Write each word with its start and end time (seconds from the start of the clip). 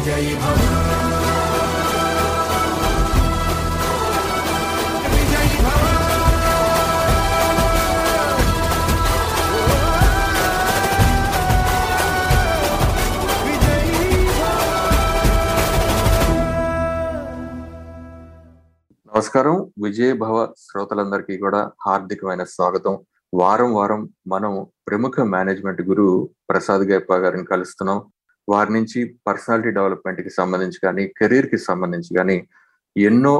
విజయ 0.00 0.34
భవ 0.34 0.58
నమస్కారం. 19.14 19.70
విజయ 19.82 20.12
భవ 20.12 20.52
శ్రోతలందరికీ 20.58 21.38
కూడా 21.38 21.70
హార్దికమైన 21.86 22.44
స్వాగతం. 22.44 22.98
వారం 23.34 23.74
వారం 23.74 24.08
మనం 24.26 24.66
ప్రముఖ 24.88 25.20
మేనేజ్మెంట్ 25.20 25.82
గురువు 25.82 26.30
ప్రసాద్ 26.50 26.82
గైపా 26.82 27.16
గారిని 27.16 27.44
కలుస్తున్నాం. 27.44 28.00
వారి 28.48 28.70
నుంచి 28.72 29.00
పర్సనాలిటీ 29.26 29.70
డెవలప్మెంట్కి 29.70 30.30
సంబంధించి 30.30 30.78
కానీ 30.78 31.06
కెరీర్కి 31.18 31.58
సంబంధించి 31.58 32.12
కానీ 32.16 32.36
ఎన్నో 32.96 33.34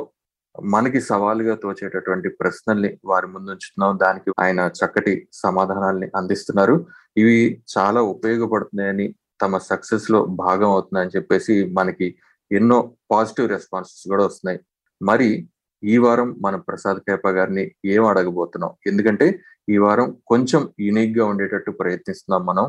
మనకి 0.54 1.00
సవాలుగా 1.00 1.54
తోచేటటువంటి 1.54 2.28
ప్రశ్నల్ని 2.28 2.98
వారి 3.04 3.26
ముందు 3.26 3.50
ఉంచుతున్నాం 3.50 3.98
దానికి 3.98 4.30
ఆయన 4.40 4.60
చక్కటి 4.78 5.28
సమాధానాల్ని 5.44 6.08
అందిస్తున్నారు. 6.16 6.86
ఇవి 7.16 7.36
చాలా 7.78 8.00
ఉపయోగపడుతున్నాయని 8.14 9.14
తమ 9.42 9.58
సక్సెస్లో 9.58 10.24
భాగం 10.24 10.70
అవుతుందని 10.70 11.14
చెప్పేసి 11.16 11.54
మనకి 11.78 12.16
ఎన్నో 12.50 12.78
పాజిటివ్ 13.10 13.48
రెస్పాన్సెస్ 13.48 14.04
కూడా 14.08 14.24
వస్తున్నాయి. 14.24 14.60
మరి 15.00 15.48
ఈ 15.82 15.98
వారం 15.98 16.36
మన 16.44 16.56
ప్రసాద్ 16.56 16.98
కేప 17.00 17.28
గారిని 17.28 17.64
ఏం 17.84 18.04
అడగబోతున్నాం? 18.04 18.72
ఎందుకంటే 18.86 19.26
ఈ 19.68 19.76
వారం 19.78 20.16
కొంచెం 20.26 20.62
యునిక్గా 20.80 21.24
ఉండేటట్టు 21.26 21.70
ప్రయత్నిస్తున్నాం 21.70 22.46
మనం. 22.46 22.66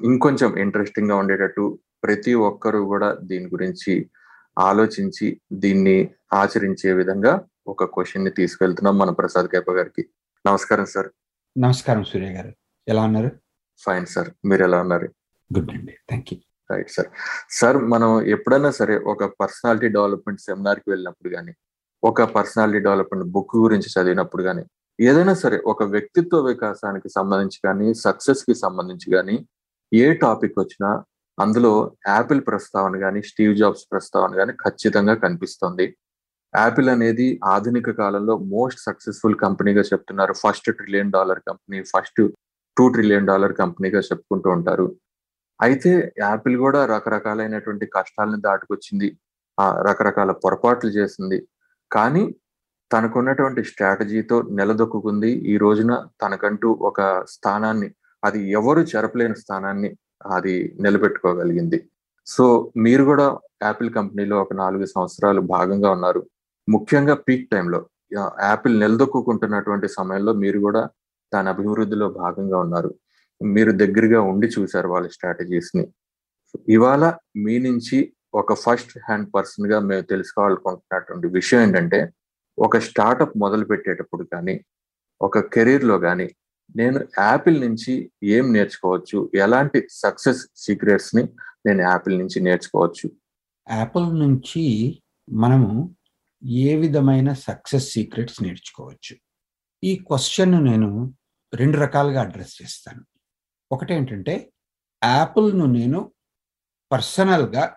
ఇంకొంచెం 0.00 0.50
ఇంట్రెస్టింగ్గా 0.58 1.16
ఉండేటట్టు 1.16 1.64
ప్రతి 2.02 2.34
ఒక్కరూ 2.34 2.80
కూడా 2.84 3.08
దీని 3.22 3.46
గురించి 3.46 3.94
ఆలోచించి 4.58 5.26
దీన్ని 5.52 5.96
ఆచరించే 6.32 6.92
విధంగా 6.92 7.32
ఒక 7.66 7.84
క్వశ్చన్ని 7.84 8.30
తీసుకెళ్తున్నాం 8.30 8.98
మన 8.98 9.10
ప్రసాద్ 9.10 9.48
కేపా 9.48 9.72
గారికి. 9.72 10.02
నమస్కారం 10.44 10.86
సార్ 10.86 11.08
నమస్కారం 11.56 12.04
సూర్య 12.04 12.30
గారు. 12.32 12.50
ఎలా 12.86 13.02
ఉన్నారు? 13.04 13.30
ఫైన్ 13.82 14.06
సార్ 14.06 14.30
మీరు 14.44 14.62
ఎలా 14.64 14.80
ఉన్నారు? 14.80 15.08
గుడ్ 15.50 15.70
అండి. 15.70 15.94
Thank 16.08 16.32
you 16.32 16.38
right 16.70 16.90
sir 16.90 17.08
sir 17.50 17.78
మనం 17.84 18.10
ఎప్పుడైనా 18.26 18.70
సరే 18.70 18.94
ఒక 19.12 19.24
పర్సనాలిటీ 19.40 19.88
డెవలప్మెంట్ 19.88 20.40
సెమినార్కి 20.40 20.88
వెళ్ళినప్పుడు 20.90 21.30
కానీ 21.34 21.52
ఒక 22.02 22.22
పర్సనాలిటీ 22.36 22.78
డెవలప్మెంట్ 22.78 23.26
బుక్ 23.26 23.56
గురించి 23.56 23.88
చదివినప్పుడు 23.96 24.42
కానీ 24.42 24.62
ఏదైనా 24.98 25.34
సరే 25.34 25.58
ఒక 25.66 25.82
వ్యక్తిత్వ 25.82 26.40
వికాసానికి 26.46 27.08
సంబంధించి 27.08 27.58
కానీ 27.66 27.94
సక్సెస్కి 27.94 28.54
సంబంధించి 28.54 29.08
కానీ 29.10 29.36
ఏ 29.94 30.14
టాపిక్ 30.14 30.58
వచ్చినా 30.58 31.04
అందులో 31.40 31.92
యాపిల్ 32.08 32.40
ప్రస్తావన 32.46 32.98
కానీ 32.98 33.22
స్టీవ్ 33.22 33.56
జాబ్స్ 33.56 33.84
ప్రస్తావన 33.92 34.36
కానీ 34.36 34.52
ఖచ్చితంగా 34.52 35.14
కనిపిస్తుంది. 35.14 35.96
యాపిల్ 36.56 36.88
అనేది 36.88 37.40
ఆధునిక 37.44 37.90
కాలంలో 37.90 38.38
మోస్ట్ 38.38 38.80
సక్సెస్ఫుల్ 38.80 39.36
కంపెనీగా 39.38 39.82
చెప్తున్నారు. 39.82 40.32
First 40.32 40.72
trillion 40.72 41.12
dollar 41.12 41.40
company 41.48 41.82
first 41.82 42.20
two 42.76 42.88
trillion 42.88 43.26
dollar 43.26 43.52
కంపెనీగా 43.52 44.00
చెప్పుకుంటూ 44.00 44.50
ఉంటారు. 44.50 44.96
అయితే 45.62 46.12
యాపిల్ 46.18 46.56
కూడా 46.56 46.86
రకరకాలైనటువంటి 46.86 47.86
కష్టాలను 47.86 48.40
దాటుకొచ్చింది. 48.40 49.18
ఆ 49.60 49.82
రకరకాల 49.88 50.30
పొరపాట్లు 50.32 50.90
చేసింది. 50.90 51.48
కానీ 51.92 52.34
తనకున్నటువంటి 52.92 53.64
స్ట్రాటజీతో 53.64 54.42
నిలదొక్కుంది 54.42 55.30
ఈ 55.30 55.56
రోజున 55.56 56.08
తనకంటూ 56.22 56.78
ఒక 56.82 57.24
స్థానాన్ని 57.28 57.94
అది 58.24 58.40
ఎవరు 58.50 58.80
చెరపలేని 58.90 59.36
స్థానాన్ని 59.42 59.90
అది 60.26 60.54
నిలబెట్టుకోగలిగింది. 60.80 61.78
సో 62.26 62.44
మీరు 62.76 63.02
కూడా 63.04 63.26
యాపిల్ 63.62 63.90
కంపెనీలో 63.94 64.36
ఒక 64.40 64.52
నాలుగు 64.54 64.84
సంవత్సరాలు 64.84 65.40
భాగంగా 65.54 65.90
ఉన్నారు. 65.90 66.20
ముఖ్యంగా 66.68 67.14
పీక్ 67.26 67.46
టైంలో 67.50 67.80
యాపిల్ 68.48 68.74
నిలదొక్కుంటున్నటువంటి 68.80 69.88
సమయంలో 69.88 70.32
మీరు 70.34 70.58
కూడా 70.58 70.82
దాని 71.32 71.48
అభివృద్ధిలో 71.48 72.06
భాగంగా 72.22 72.58
ఉన్నారు. 72.58 72.90
మీరు 73.40 73.72
దగ్గరగా 73.72 74.20
ఉండి 74.22 74.46
చూశారు 74.46 74.88
వాళ్ళ 74.88 75.06
స్ట్రాటజీస్ని 75.08 75.84
ఇవాళ 76.68 77.04
మీ 77.36 77.54
నుంచి 77.58 77.98
ఒక 78.34 78.52
ఫస్ట్ 78.54 78.92
హ్యాండ్ 78.98 79.28
పర్సన్గా 79.34 79.78
మేము 79.80 80.00
తెలుసుకోవాలనుకుంటున్నటువంటి 80.02 81.28
విషయం 81.28 81.60
ఏంటంటే 81.60 82.00
ఒక 82.58 82.78
స్టార్టప్ 82.78 83.34
మొదలు 83.36 83.64
పెట్టేటప్పుడు 83.64 84.24
కానీ 84.32 84.54
ఒక 85.20 85.38
కెరీర్లో 85.54 85.96
కానీ 85.98 86.26
నేను 86.76 87.08
యాపిల్ 87.18 87.60
నుంచి 87.60 88.12
ఏం 88.22 88.52
నేర్చుకోవచ్చు? 88.52 89.30
ఎలాంటి 89.34 89.88
సక్సెస్ 89.90 90.46
సీక్రెట్స్ని 90.56 91.22
నేను 91.66 91.82
యాపిల్ 91.82 92.18
నుంచి 92.18 92.40
నేర్చుకోవచ్చు? 92.40 93.10
యాపిల్ 93.70 94.04
నుంచి 94.04 94.64
మనము 95.32 95.96
ఏ 96.48 96.76
విధమైన 96.76 97.32
సక్సెస్ 97.32 97.92
సీక్రెట్స్ 97.92 98.42
నేర్చుకోవచ్చు? 98.42 99.16
ఈ 99.84 99.96
క్వశ్చన్ 99.96 100.64
నేను 100.64 101.14
రెండు 101.54 101.78
రకాలుగా 101.78 102.20
అడ్రస్ 102.20 102.62
చేస్తాను. 102.62 103.04
ఒకటేంటంటే 103.72 104.52
యాపిల్ను 105.04 105.66
నేను 105.66 106.12
పర్సనల్గా 106.92 107.76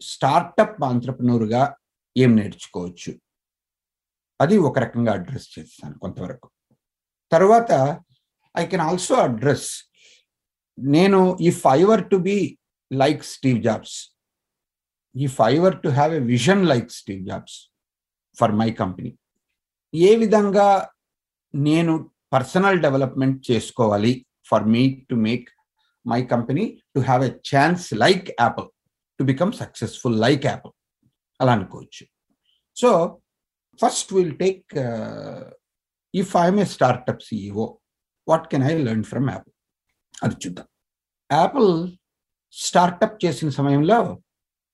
స్టార్టప్ 0.00 0.84
ఆంటర్ప్రనూర్గా 0.84 1.76
ఏం 2.16 2.36
నేర్చుకోవచ్చు? 2.36 3.20
అది 4.40 4.58
ఒక 4.58 4.78
రకంగా 4.78 5.12
అడ్రస్ 5.12 5.58
చేస్తాను 5.58 5.98
కొంతవరకు. 5.98 6.50
తర్వాత 7.32 7.72
ఐ 8.56 8.66
కెన్ 8.66 8.80
ఆల్సో 8.80 9.14
అడ్రస్ 9.14 9.68
నేను 10.78 11.38
if 11.40 11.66
I 11.66 11.84
were 11.84 12.10
to 12.10 12.16
be 12.16 12.58
like 12.92 13.24
Steve 13.24 13.62
Jobs 13.62 13.96
if 15.16 15.40
I 15.40 15.58
were 15.58 15.82
to 15.82 15.88
have 15.88 16.14
a 16.14 16.18
vision 16.18 16.66
like 16.66 16.90
Steve 16.90 17.26
Jobs 17.26 17.56
for 18.38 18.52
my 18.52 18.70
company 18.70 19.18
ఏ 19.94 20.16
విధంగా 20.16 20.90
నేను 21.54 22.10
పర్సనల్ 22.32 22.80
డెవలప్మెంట్ 22.80 23.50
చేసుకోవాలి 23.50 24.26
for 24.44 24.64
me 24.64 25.06
to 25.10 25.14
make 25.14 25.48
my 26.06 26.22
company 26.22 26.82
to 26.94 27.00
have 27.00 27.24
a 27.24 27.32
chance 27.54 27.94
like 27.94 28.30
Apple 28.40 28.68
to 29.18 29.24
become 29.24 29.52
successful 29.52 30.20
like 30.20 30.46
Apple 30.46 30.72
అలా 31.40 31.52
అనుకోవచ్చు. 31.52 32.04
So 32.76 33.20
first 33.80 34.14
will 34.14 34.36
take 34.36 34.76
if 36.14 36.32
I'm 36.36 36.58
a 36.58 36.66
startup 36.74 37.22
CEO 37.22 37.66
what 38.26 38.46
can 38.52 38.64
I 38.64 38.74
learn 38.82 39.04
from 39.04 39.28
Apple 39.30 39.54
అది 40.22 40.36
చూద్దాం. 40.42 40.66
Apple 41.30 41.70
startup 42.54 43.16
చేసిన 43.24 43.48
సమయంలో 43.50 43.98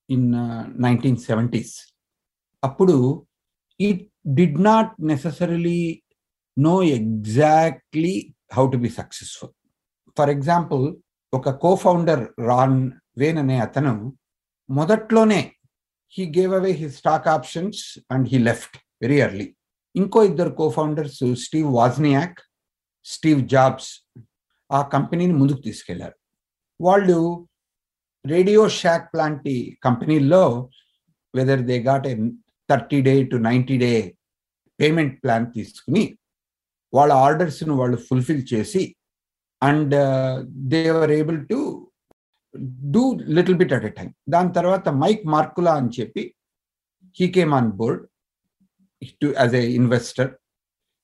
in 0.09 0.29
nineteen 0.79 1.19
seventies 1.29 1.75
అప్పుడు 2.63 2.97
it 3.81 4.05
did 4.39 4.59
not 4.61 4.93
necessarily 5.03 5.81
know 6.57 6.77
exactly 6.99 8.15
how 8.53 8.65
to 8.71 8.77
be 8.77 8.91
successful 8.99 9.53
for 10.17 10.31
example 10.31 10.85
ఒక 11.33 11.51
co 11.65 11.73
founder 11.77 12.23
Ron 12.49 12.79
Wayne 13.19 13.39
అనే 13.39 13.57
అతను 13.61 13.93
మొదట్లోనే 14.69 15.41
he 16.15 16.25
gave 16.37 16.53
away 16.55 16.73
he 16.73 16.87
stock 16.91 17.29
options 17.29 17.83
and 18.11 18.27
he 18.29 18.39
left 18.49 18.77
very 19.03 19.19
early 19.21 19.47
ఇంకో 19.97 20.25
ఇద్దరు 20.25 20.51
co 20.51 20.71
founders 20.71 21.35
Steve 21.35 21.69
Wozniak 21.75 22.39
Steve 23.05 23.49
Jobs 23.49 23.91
ఆ 24.73 24.83
కంపెనీని 24.83 25.33
ముందుకు 25.33 25.61
తీసుకెళ్ళారు. 25.61 26.17
వాళ్ళు 26.81 27.49
రేడియో 28.25 28.69
షాక్ 28.69 29.17
లాంటి 29.17 29.79
కంపెనీల్లో 29.83 30.71
whether 31.35 31.61
they 31.61 31.79
got 31.79 32.07
a 32.07 32.15
thirty 32.71 33.01
day 33.01 33.25
to 33.25 33.37
ninety 33.37 33.79
day 33.79 33.93
payment 34.81 35.23
plan 35.23 35.47
తీసుకుని 35.53 36.19
వాళ్ళ 36.95 37.13
ఆర్డర్స్ను 37.13 37.75
వాళ్ళు 37.75 37.97
ఫుల్ఫిల్ 37.97 38.55
చేసి 38.55 38.83
and 39.63 39.95
they 40.69 40.89
are 40.89 41.11
able 41.11 41.49
to 41.49 41.59
do 42.91 43.03
little 43.29 43.57
bit 43.57 43.73
at 43.73 43.85
a 43.85 43.89
time 43.89 44.15
దాని 44.29 44.53
తర్వాత 44.53 44.89
మైక్ 44.89 45.25
మార్కులా 45.27 45.75
అని 45.75 45.91
చెప్పి 46.01 46.35
he 47.17 47.29
came 47.29 47.55
on 47.55 47.73
board 47.73 48.03
to, 49.21 49.35
as 49.35 49.53
an 49.53 49.63
investor. 49.63 50.39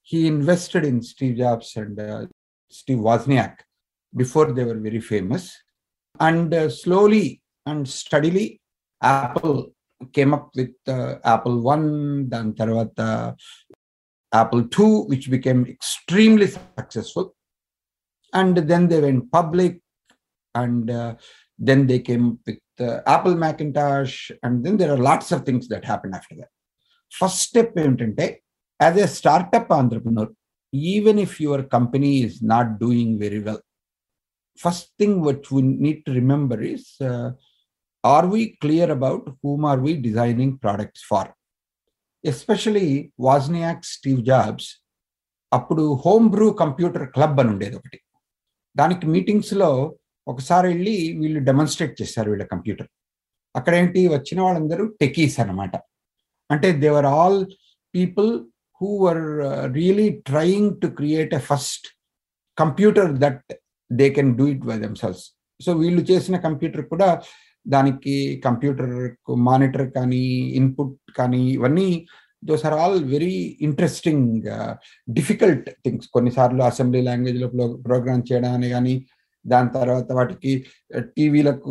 He 0.03 0.27
invested 0.27 0.85
in 0.85 1.03
Steve 1.03 1.37
Jobs 1.37 1.77
and 1.77 1.99
uh, 1.99 2.27
Steve 2.71 2.99
Wozniak 2.99 3.59
before 4.15 4.53
they 4.53 4.65
were 4.65 4.79
very 4.79 5.01
famous. 5.01 5.57
And 6.19 6.53
uh, 6.53 6.69
slowly 6.69 7.41
and 7.67 7.89
steadily, 7.89 8.61
Apple 9.03 9.73
came 10.13 10.35
up 10.35 10.51
with 10.55 10.75
uh, 10.89 11.17
Apple 11.25 11.61
One, 11.61 12.29
then 12.29 12.55
Tarvata, 12.55 12.99
uh, 12.99 13.33
Apple 14.33 14.65
Two, 14.69 15.05
which 15.05 15.31
became 15.31 15.67
extremely 15.67 16.49
successful. 16.49 17.35
And 18.33 18.57
then 18.57 18.89
they 18.89 19.01
went 19.01 19.31
public, 19.31 19.81
and 20.55 20.91
uh, 20.91 21.15
then 21.59 21.87
they 21.87 22.01
came 22.01 22.39
with 22.47 22.59
uh, 22.81 23.01
Apple 23.07 23.35
Macintosh, 23.37 24.31
and 24.43 24.65
then 24.65 24.77
there 24.77 24.93
are 24.93 24.99
lots 24.99 25.33
of 25.33 25.45
things 25.45 25.69
that 25.69 25.85
happened 25.85 26.15
after 26.15 26.35
that. 26.37 26.49
First 27.13 27.43
step 27.43 27.79
ఏంటంటే 27.79 28.43
as 28.81 28.99
a 28.99 29.07
startup 29.07 29.73
entrepreneur 29.73 30.31
even 30.75 31.21
if 31.21 31.43
your 31.43 31.69
company 31.69 32.11
is 32.17 32.45
not 32.45 32.79
doing 32.79 33.21
very 33.21 33.39
well 33.39 33.63
first 34.59 34.91
thing 35.01 35.25
what 35.27 35.47
we 35.53 35.63
need 35.63 36.05
to 36.05 36.11
remember 36.11 36.63
is 36.63 37.03
are 38.05 38.27
we 38.27 38.47
clear 38.47 38.91
about 38.91 39.31
whom 39.31 39.65
are 39.65 39.81
we 39.81 39.93
designing 39.97 40.59
products 40.59 41.05
for 41.09 41.31
especially 42.25 42.89
Wozniak 43.21 43.85
Steve 43.85 44.25
Jobs 44.25 44.69
అప్పుడు 45.53 45.83
home 46.07 46.31
Bru 46.31 46.51
Computer 46.53 47.07
Club 47.09 47.41
అని 47.41 47.51
ఉండేది 47.51 47.77
ఒకటి. 47.77 47.99
దానికి 48.77 49.07
మీటింగ్స్లో 49.07 49.71
ఒకసారి 50.27 50.69
వెళ్ళి 50.69 51.13
వీళ్ళు 51.13 51.41
demonstrate 51.41 52.03
చేశారు 52.03 52.31
వీళ్ళ 52.31 52.45
కంప్యూటర్ 52.45 52.89
అక్కడ 53.57 53.75
ఏంటి 53.75 54.09
వచ్చిన 54.09 54.41
వాళ్ళందరూ 54.41 54.87
టెకీస్ 55.01 55.41
అనమాట 55.41 55.75
అంటే 56.53 56.69
they were 56.85 57.09
all 57.15 57.39
people 57.95 58.31
who 58.81 58.91
were 59.05 59.23
really 59.75 60.09
trying 60.31 60.71
to 60.83 60.89
create 60.99 61.35
a 61.35 61.43
first 61.51 61.87
computer 62.59 63.13
that 63.25 63.53
they 63.91 64.09
can 64.11 64.33
do 64.35 64.47
it 64.47 64.65
by 64.65 64.77
themselves 64.79 65.23
so 65.61 65.73
వీళ్ళు 65.75 66.03
చేసిన 66.11 66.37
కంప్యూటర్ 66.39 66.85
కూడా 66.85 67.09
దానికి 67.67 68.15
కంప్యూటర్ 68.45 68.93
మానిటర్ 69.49 69.87
కానీ 69.91 70.25
ఇన్పుట్ 70.61 70.97
కానీ 71.19 71.43
ఇవన్నీ 71.51 71.89
those 72.43 72.65
are 72.67 72.77
all 72.79 72.99
very 73.07 73.35
interesting 73.61 74.47
difficult 75.09 75.69
things 75.85 76.09
కొన్నిసార్లు 76.09 76.63
assembly 76.65 77.03
లాంగ్వేజ్లో 77.03 77.49
program 77.87 78.25
చేయడం 78.31 78.55
అని 78.55 78.71
కానీ 78.71 78.95
దాని 79.45 79.71
తర్వాత 79.71 80.09
వాటికి 80.13 80.53
uh, 80.95 81.05
టీవీలకు 81.15 81.71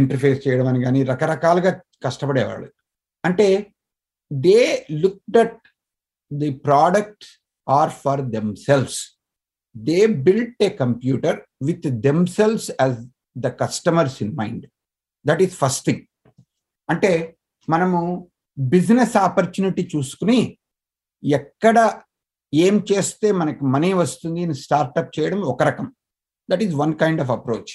ఇంటర్ఫేస్ 0.00 0.40
చేయడం 0.46 0.66
అని 0.66 0.80
కానీ 0.84 1.00
రకరకాలుగా 1.02 1.70
కష్టపడేవాళ్ళు. 2.04 2.68
అంటే 3.24 3.46
they 4.30 4.86
look 4.92 5.22
at 5.30 5.60
the 6.30 6.50
product 6.50 7.24
are 7.68 7.90
for 7.90 8.22
themselves 8.22 8.98
they 9.76 10.06
built 10.06 10.62
a 10.62 10.68
computer 10.68 11.40
with 11.62 11.86
themselves 11.86 12.70
as 12.80 12.98
the 13.38 13.48
customers 13.48 14.22
in 14.22 14.34
mind 14.36 14.66
that 15.26 15.42
is 15.42 15.56
first 15.56 15.86
thing 15.86 16.02
అంటే 16.90 17.36
మనము 17.68 18.28
బిజినెస్ 18.58 19.16
ఆపర్చునిటీ 19.16 19.88
చూసుకుని 19.96 20.58
ఎక్కడ 21.22 22.02
ఏం 22.54 22.84
చేస్తే 22.92 23.32
మనకి 23.32 23.64
మనీ 23.64 23.92
వస్తుంది 23.92 24.42
అని 24.42 24.54
స్టార్ట్అప్ 24.54 25.18
చేయడం 25.18 25.40
ఒక 25.42 25.62
రకం. 25.62 25.86
That 26.48 26.62
is 26.62 26.74
one 26.74 26.94
kind 26.94 27.20
of 27.20 27.30
approach 27.30 27.72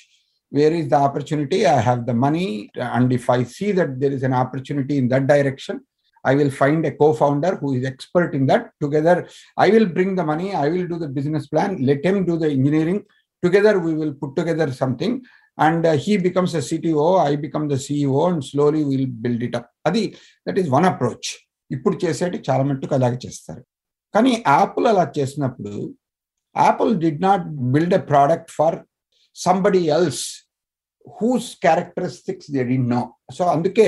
where 0.53 0.74
is 0.74 0.88
the 0.88 0.94
opportunity 0.94 1.56
I 1.56 1.80
have 1.80 2.06
the 2.06 2.09
money 2.09 2.69
and 2.92 3.13
if 3.13 3.31
I 3.31 3.44
see 3.44 3.74
that 3.74 4.00
there 4.00 4.13
is 4.13 4.24
an 4.24 4.33
opportunity 4.33 4.95
in 4.95 5.09
that 5.09 5.24
direction 5.24 5.80
I 6.24 6.36
will 6.36 6.52
find 6.52 6.86
a 6.86 6.92
co-founder 6.92 7.56
who 7.56 7.74
is 7.74 7.86
expert 7.86 8.34
in 8.34 8.46
that. 8.48 8.72
Together, 8.82 9.28
I 9.58 9.70
will 9.70 9.88
bring 9.88 10.16
the 10.16 10.24
money. 10.24 10.54
I 10.54 10.70
will 10.70 10.88
do 10.88 10.98
the 10.98 11.08
business 11.08 11.48
plan. 11.48 11.78
Let 11.82 12.06
him 12.06 12.26
do 12.26 12.38
the 12.38 12.50
engineering. 12.50 13.00
Together, 13.44 13.80
we 13.80 13.94
will 13.94 14.14
put 14.14 14.36
together 14.36 14.72
something, 14.72 15.14
and 15.58 15.86
uh, 15.86 15.94
he 15.98 16.18
becomes 16.18 16.54
a 16.54 16.60
CTO. 16.60 17.20
I 17.20 17.36
become 17.38 17.68
the 17.68 17.76
CEO, 17.76 18.32
and 18.32 18.44
slowly 18.44 18.84
we'll 18.84 19.08
build 19.08 19.42
it 19.42 19.56
up. 19.56 19.70
Adi, 19.86 20.16
that 20.46 20.58
is 20.58 20.70
one 20.70 20.86
approach. 20.86 21.26
ఇప్పుడు 21.72 21.96
చేసేటి 22.04 22.38
చాలా 22.48 22.64
మట్టుకు 22.70 22.94
అలాగే 22.98 23.18
చేస్తారు 23.26 23.62
కానీ 24.14 24.32
Apple 24.48 24.88
అలా 24.92 25.04
చేసినప్పుడు 25.18 25.74
Apple 26.56 26.92
did 27.04 27.22
not 27.28 27.44
build 27.74 27.96
a 28.00 28.02
product 28.10 28.52
for 28.58 28.78
somebody 29.36 29.84
else 29.98 30.24
whose 31.20 31.48
characteristics 31.66 32.50
they 32.56 32.64
do 32.72 32.78
know 32.94 33.02
so 33.38 33.44
అందుకే 33.56 33.88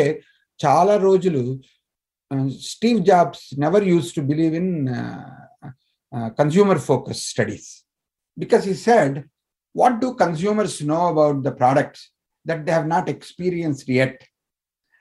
చాలా 0.60 0.94
రోజులు 1.08 1.44
Uh, 2.34 2.50
Steve 2.50 3.04
Jobs 3.04 3.54
never 3.58 3.84
used 3.84 4.16
to 4.16 4.22
believe 4.22 4.54
in 4.54 4.88
uh, 4.88 5.30
uh, 6.16 6.30
consumer 6.32 6.80
focused 6.80 7.28
studies 7.30 7.84
because 8.38 8.64
he 8.66 8.74
said, 8.74 9.26
What 9.74 10.00
do 10.02 10.16
consumers 10.16 10.82
know 10.82 11.08
about 11.08 11.44
the 11.44 11.52
products 11.52 12.12
that 12.46 12.66
they 12.66 12.72
have 12.72 12.88
not 12.88 13.08
experienced 13.08 13.88
yet? 13.88 14.16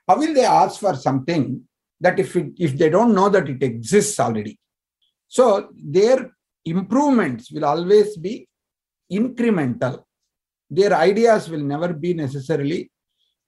How 0.07 0.17
will 0.17 0.33
they 0.33 0.45
ask 0.45 0.79
for 0.79 0.95
something 0.95 1.61
that 1.99 2.19
if, 2.19 2.35
it, 2.35 2.53
if 2.57 2.77
they 2.77 2.89
don't 2.89 3.15
know 3.15 3.29
that 3.29 3.49
it 3.49 3.63
exists 3.63 4.19
already? 4.19 4.59
So 5.27 5.69
their 5.75 6.31
improvements 6.65 7.51
will 7.51 7.65
always 7.65 8.15
be 8.17 8.47
incremental. 9.11 10.03
Their 10.69 10.93
ideas 10.93 11.49
will 11.49 11.63
never 11.63 11.93
be 11.93 12.13
necessarily 12.13 12.91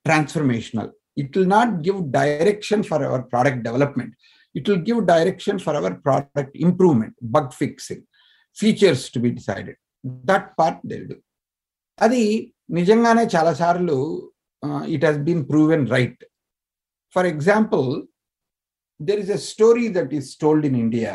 transformational 0.08 0.92
it 1.17 1.31
will 1.37 1.51
not 1.57 1.71
give 1.87 1.99
direction 2.19 2.81
for 2.83 2.99
our 3.07 3.23
product 3.33 3.59
development 3.69 4.11
it 4.55 4.65
will 4.69 4.83
give 4.89 4.99
direction 5.07 5.57
for 5.59 5.75
our 5.81 5.93
product 6.07 6.53
improvement 6.69 7.15
bug 7.35 7.49
fixing 7.63 8.03
features 8.57 9.03
to 9.15 9.21
be 9.21 9.31
decided 9.41 9.77
that 10.31 10.47
part 10.59 10.83
they 10.91 10.99
do 11.09 11.17
అది 11.99 12.23
నిజంగానే 12.79 13.25
చాలాసార్లు 13.35 13.97
it 14.95 15.05
has 15.07 15.19
been 15.27 15.43
proven 15.51 15.85
right 15.97 16.23
for 17.17 17.29
example 17.33 17.89
there 19.01 19.21
is 19.25 19.33
a 19.39 19.41
story 19.51 19.87
that 19.97 20.13
is 20.19 20.31
told 20.45 20.67
in 20.71 20.79
India 20.85 21.13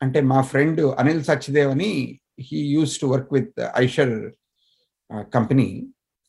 అంటే 0.00 0.20
మా 0.32 0.40
friend 0.52 0.80
Anil 1.02 1.24
Sachdev 1.30 1.70
అని 1.76 1.92
he 2.48 2.60
use 2.76 2.94
to 3.02 3.08
work 3.14 3.30
with 3.36 3.60
Eicher 3.84 4.16
company 5.36 5.68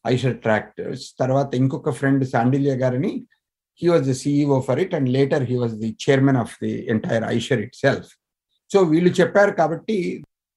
Eicher 0.04 0.40
Tract. 0.42 0.78
Tarvata 1.20 1.52
inkoka 1.54 1.94
friend 1.94 2.22
Sandilia 2.22 2.78
Garani, 2.78 3.24
he 3.74 3.88
was 3.88 4.06
the 4.06 4.12
CEO 4.12 4.64
for 4.64 4.78
it 4.78 4.92
and 4.92 5.10
later 5.10 5.44
he 5.44 5.56
was 5.56 5.78
the 5.78 5.92
chairman 5.94 6.36
of 6.36 6.54
the 6.60 6.88
entire 6.88 7.22
Eicher 7.22 7.58
itself. 7.66 8.06
So 8.70 8.78
వీళ్ళు 8.90 9.10
చెప్పారు 9.18 9.52
కాబట్టి 9.60 9.96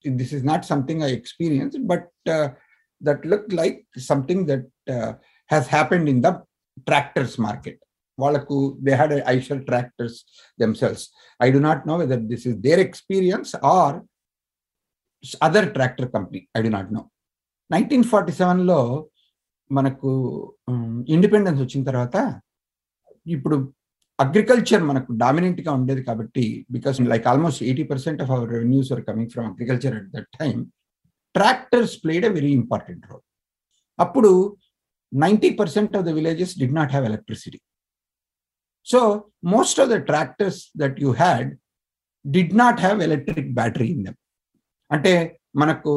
this 0.05 0.33
is 0.37 0.43
not 0.49 0.65
something 0.71 1.03
I 1.07 1.11
experience 1.19 1.75
but 1.91 2.09
that 3.01 3.23
look 3.31 3.47
like 3.59 3.79
something 4.09 4.43
that 4.51 4.67
has 5.49 5.67
happened 5.75 6.09
in 6.13 6.21
the 6.25 6.31
tractors 6.89 7.35
market 7.47 7.79
వాళ్ళకు 8.17 8.55
they 8.85 8.91
had 8.99 9.13
Eicher 9.35 9.63
tractors 9.69 10.17
themselves 10.59 11.05
I 11.45 11.47
do 11.55 11.61
not 11.67 11.83
know 11.91 11.95
whether 12.03 12.21
this 12.33 12.45
is 12.51 12.57
their 12.67 12.81
experience 12.87 13.53
or 13.75 13.97
other 15.47 15.69
tractor 15.77 16.09
company 16.17 16.41
I 16.57 16.61
do 16.67 16.71
not 16.77 16.91
know 16.97 17.03
nineteen 17.69 18.05
forty 18.13 18.35
సెవెన్లో 18.41 18.79
మనకు 19.71 20.09
independence 21.07 21.61
వచ్చిన 21.61 21.83
తర్వాత 21.83 22.17
ఇప్పుడు 23.27 23.57
agriculture 24.19 24.83
మనకు 24.83 25.11
డామినెంట్గా 25.13 25.71
ఉండేది 25.71 26.01
కాబట్టి 26.03 26.45
because 26.71 26.97
like 27.13 27.27
almost 27.27 27.61
eighty 27.63 27.83
percent 27.83 28.19
of 28.21 28.31
our 28.31 28.49
revenues 28.49 28.91
are 28.91 29.01
coming 29.01 29.29
from 29.29 29.47
agriculture 29.47 29.95
at 29.95 30.09
that 30.09 30.29
time 30.39 30.61
tractors 31.35 31.95
played 32.03 32.25
a 32.25 32.31
very 32.33 32.51
important 32.53 33.05
role 33.05 33.23
అప్పుడు 33.99 34.31
ninety 35.11 35.49
percent 35.59 35.95
of 35.97 36.05
the 36.05 36.13
villages 36.13 36.53
did 36.59 36.75
not 36.75 36.91
have 36.91 37.05
electricity 37.05 37.59
so 38.87 38.99
most 39.45 39.79
of 39.79 39.89
the 39.89 39.97
tractors 40.03 40.61
that 40.77 40.97
you 41.01 41.11
had 41.15 41.49
did 42.25 42.53
not 42.55 42.79
have 42.79 42.99
electric 43.01 43.51
battery 43.53 43.87
in 43.87 44.03
them 44.03 44.19
అంటే 44.91 45.13
మనకు 45.55 45.91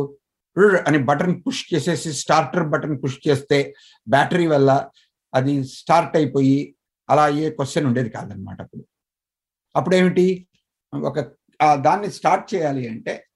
అని 0.58 0.98
button 0.98 1.42
push 1.46 1.74
చేసేసి 1.74 2.12
starter 2.12 2.68
button 2.68 3.02
push 3.04 3.18
చేస్తే 3.28 3.74
battery 4.08 4.46
వల్ల 4.46 4.90
అది 5.34 5.64
start 5.64 6.16
అయిపోయి 6.16 6.76
అలా 7.10 7.24
అయ్యే 7.24 7.50
క్వశ్చన్ 7.50 7.86
ఉండేది 7.86 8.10
కాదనమాట 8.10 8.62
అప్పుడు. 8.62 8.84
అప్పుడు 9.76 9.96
ఏమిటి 9.96 10.48
ఒక 10.94 11.20
దాన్ని 11.74 12.10
స్టార్ట్ 12.10 12.54
చేయాలి 12.54 12.88
అంటే 12.88 13.26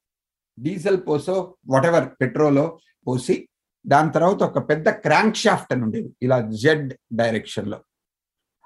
డీజిల్ 0.61 1.07
పోసో 1.09 1.57
వాటెవర్ 1.67 2.09
పెట్రోలో 2.21 2.79
పోసి 3.07 3.49
దాని 3.87 4.13
తర్వాత 4.13 4.43
ఒక 4.43 4.69
పెద్ద 4.69 4.89
క్రాంక్ 4.89 5.37
షాఫ్ట్ 5.37 5.73
అని 5.73 5.83
ఉండేది. 5.83 6.17
ఇలా 6.23 6.51
జెడ్ 6.51 6.95
డైరెక్షన్లో. 7.13 7.81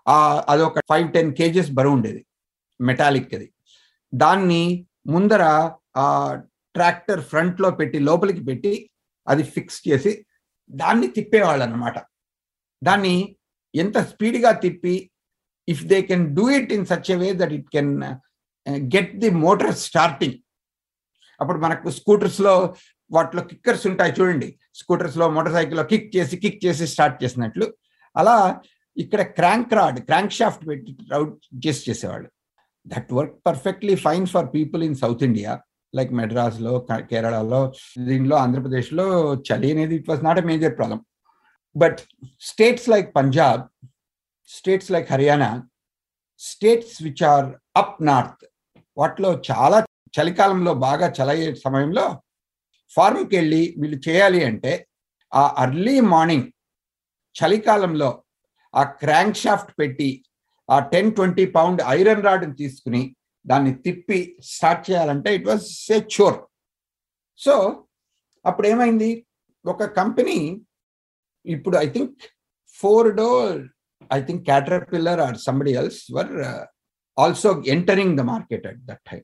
అది 0.09 0.39
ఒక 0.39 0.51
అదొక 0.51 0.79
ఫైవ్ 0.79 1.13
టెన్ 1.13 1.35
కేజెస్ 1.35 1.71
బరువు 1.71 1.95
ఉండేది. 1.95 2.27
మెటాలిక్ 2.81 3.35
అది 3.35 3.53
దాన్ని 4.15 4.87
ముందర 5.07 5.43
ఆ 5.97 6.41
ట్రాక్టర్ 6.77 7.23
ఫ్రంట్లో 7.31 7.69
పెట్టి 7.81 7.99
లోపలికి 8.09 8.43
పెట్టి 8.51 8.73
అది 9.27 9.45
ఫిక్స్ 9.55 9.81
చేసి 9.89 10.13
దాన్ని 10.71 11.09
తిప్పేవాళ్ళు 11.17 11.65
అనమాట 11.67 11.99
దాన్ని 12.83 13.15
ఎంత 13.75 13.99
స్పీడ్గా 14.13 14.51
తిప్పి 14.65 14.97
if 15.69 15.85
they 15.93 15.99
can 16.11 16.25
do 16.39 16.45
it 16.59 16.73
in 16.77 16.87
such 16.93 17.11
a 17.15 17.19
way 17.23 17.29
that 17.43 17.55
it 17.59 17.69
can 17.77 17.93
get 18.97 19.15
the 19.23 19.31
motor 19.45 19.77
starting 19.87 20.39
అప్పుడు 21.41 21.59
మనకు 21.65 21.89
స్కూటర్స్లో 21.99 22.53
వాటిలో 23.11 23.43
కిక్కర్స్ 23.51 23.85
ఉంటాయి 23.91 24.13
చూడండి. 24.19 24.49
స్కూటర్స్లో 24.81 25.27
మోటార్ 25.37 25.55
సైకిల్లో 25.57 25.85
కిక్ 25.93 26.09
చేసి 26.17 26.37
కిక్ 26.45 26.61
చేసి 26.65 26.85
స్టార్ట్ 26.93 27.19
చేసినట్లు. 27.23 27.67
అలా 28.17 28.37
ఇక్కడ 28.97 29.21
క్రాంక్ 29.39 29.73
రాడ్ 29.79 29.99
క్రాంక్ 30.09 30.37
షాఫ్ట్ 30.39 30.65
పెట్టి 30.69 30.93
రౌట్ 31.13 31.35
చేసి 31.65 31.83
చేసేవాళ్ళు. 31.89 32.29
That 32.87 33.11
work 33.19 33.37
perfectly 33.49 33.95
fine 34.07 34.27
for 34.35 34.49
people 34.57 34.83
in 34.89 34.99
south 35.03 35.25
India 35.29 35.53
like 35.95 36.13
మెడ్రాస్లో 36.13 36.73
కేరళలో 37.11 37.61
దీనిలో 38.09 38.37
ఆంధ్రప్రదేశ్లో 38.37 39.07
చలి 39.49 39.69
అనేది 39.73 39.95
it 39.95 40.09
was 40.09 40.23
not 40.25 40.39
a 40.39 40.47
major 40.53 40.75
problem. 40.79 41.01
But 41.77 42.01
states 42.41 42.89
like 42.89 43.09
Punjab 43.15 43.63
states 44.51 44.91
like 44.91 45.09
Haryana 45.13 45.51
states 46.41 46.97
which 47.03 47.25
are 47.33 47.47
up 47.77 47.97
north 48.03 48.45
వాటిలో 48.97 49.31
చాలా 49.51 49.79
చలికాలంలో 50.15 50.73
బాగా 50.87 51.07
చలయ్యే 51.19 51.49
సమయంలో 51.55 52.05
ఫార్మ్కి 52.93 53.35
వెళ్ళి 53.37 53.63
వీళ్ళు 53.79 53.99
చేయాలి 54.09 54.41
అంటే 54.45 54.73
ఆ 55.33 55.45
అర్లీ 55.59 55.97
మార్నింగ్ 56.13 56.49
చలికాలంలో 57.37 58.11
ఆ 58.75 58.83
క్రాంక్ 59.01 59.37
షాఫ్ట్ 59.37 59.73
పెట్టి 59.81 60.11
ఆ 60.69 60.77
టెన్ 60.93 61.11
ట్వంటీ 61.13 61.45
పౌండ్ 61.47 61.81
ఐరన్ 61.89 62.23
రాడ్ని 62.23 62.55
తీసుకుని 62.55 63.03
దాన్ని 63.47 63.75
తిప్పి 63.75 64.19
స్టార్ట్ 64.43 64.91
చేయాలంటే 64.91 65.35
it 65.35 65.47
was 65.47 65.63
say 65.87 65.97
chore 66.17 66.39
so 67.41 67.55
అప్పుడు 68.45 68.67
ఏమైంది 68.67 69.11
ఒక 69.65 69.85
కంపెనీ 69.93 70.39
ఇప్పుడు 71.47 71.77
I 71.77 71.87
think 71.91 72.23
Ford 73.17 73.29
I 74.13 74.21
think 74.25 74.43
Caterpillar 74.93 75.21
or 75.21 75.39
somebody 75.39 75.73
else 75.73 76.13
were 76.13 76.33
also 77.19 77.63
entering 77.67 78.17
the 78.19 78.21
market 78.21 78.67
at 78.67 78.81
that 78.87 79.03
time 79.11 79.23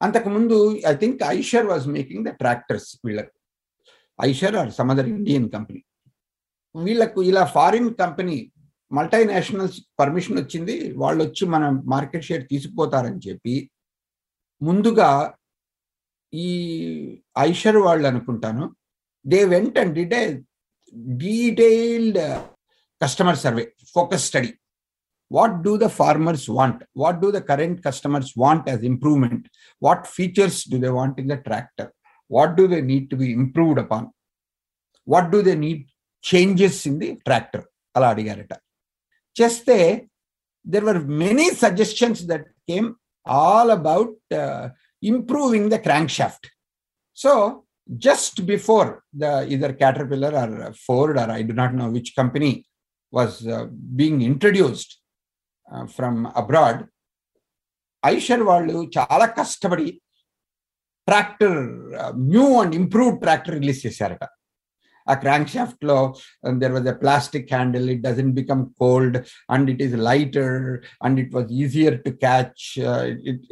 అంతకుముందు 0.00 0.56
I 0.86 0.94
think 0.96 1.22
Eicher 1.22 1.66
was 1.66 1.86
making 1.88 2.24
the 2.24 2.28
tractors 2.28 3.00
వీళ్ళకు. 3.04 3.34
Eicher 4.18 4.56
or 4.56 4.70
some 4.70 4.90
other 4.90 5.08
Indian 5.08 5.50
company 5.50 5.80
వీళ్ళకు 6.74 7.22
ఇలా 7.22 7.44
foreign 7.46 7.94
company 7.94 8.36
multinationals 8.92 9.80
permission 10.00 10.38
వచ్చింది 10.38 10.92
వాళ్ళు 10.96 11.24
వచ్చి 11.24 11.46
మనం 11.46 11.82
market 11.86 12.24
share 12.24 12.48
తీసుకుపోతారని 12.48 13.20
చెప్పి 13.28 13.70
ముందుగా 14.62 15.34
ఈ 16.34 16.48
ఐషర్ 17.38 17.76
వాళ్ళు 17.76 18.08
అనుకుంటాను 18.08 18.76
they 19.26 19.44
went 19.44 19.78
and 19.78 20.44
detailed 21.18 22.18
customer 23.02 23.38
survey 23.38 23.72
focus 23.94 24.24
study. 24.24 24.54
What 25.32 25.62
do 25.62 25.76
the 25.78 25.86
farmers 25.86 26.50
want? 26.50 26.84
What 26.96 27.20
do 27.20 27.30
the 27.30 27.36
current 27.36 27.84
customers 27.84 28.34
want 28.38 28.68
as 28.68 28.84
improvement? 28.84 29.46
What 29.82 30.06
features 30.06 30.70
do 30.70 30.78
they 30.78 30.88
want 30.88 31.20
in 31.20 31.28
the 31.28 31.32
tractor? 31.32 31.90
What 32.30 32.54
do 32.56 32.66
they 32.66 32.80
need 32.80 33.10
to 33.10 33.16
be 33.16 33.26
improved 33.30 33.80
upon? 33.80 34.06
What 35.08 35.30
do 35.30 35.42
they 35.42 35.54
need 35.54 35.82
changes 36.34 36.88
in 36.88 37.00
the 37.00 37.14
tractor? 37.14 37.64
అలా 37.96 38.08
అడిగారట. 38.08 38.54
చేస్తే 39.37 39.77
there 40.65 40.85
were 40.89 40.99
many 41.25 41.47
suggestions 41.63 42.19
that 42.31 42.43
came 42.69 42.87
all 43.25 43.69
about 43.79 44.11
uh, 44.41 44.65
improving 45.03 45.65
the 45.73 45.79
crankshaft 45.85 46.43
so 47.17 47.31
just 48.07 48.35
before 48.53 48.89
the 49.21 49.31
either 49.53 49.71
caterpillar 49.81 50.31
or 50.43 50.51
ford 50.85 51.15
or 51.23 51.29
i 51.37 51.43
do 51.49 51.55
not 51.61 51.71
know 51.77 51.89
which 51.95 52.11
company 52.21 52.53
was 53.13 53.33
uh, 53.47 53.65
being 54.01 54.19
introduced 54.31 54.91
from 55.95 56.19
abroad 56.41 56.81
Eicher 58.03 58.43
వాళ్ళు 58.49 58.77
చాలా 58.95 59.25
కష్టపడి 59.37 59.89
tractor 61.07 61.59
new 62.31 62.47
and 62.61 62.75
improve 62.81 63.13
tractor 63.23 63.55
release 63.61 63.81
చేశారట 63.85 64.25
ఆ 65.08 65.14
crank 65.24 65.50
షాఫ్ట్లో 65.54 65.98
there 66.62 66.74
was 66.76 66.88
a 66.94 66.96
plastic 67.02 67.48
handle 67.54 67.86
it 67.94 68.02
doesn't 68.06 68.32
become 68.40 68.62
cold 68.82 69.18
and 69.54 69.68
it 69.74 69.82
is 69.86 69.96
lighter 70.10 70.56
and 71.06 71.18
it 71.24 71.32
was 71.36 71.52
easier 71.62 71.98
to 72.06 72.12
catch 72.24 72.64
it 73.32 73.44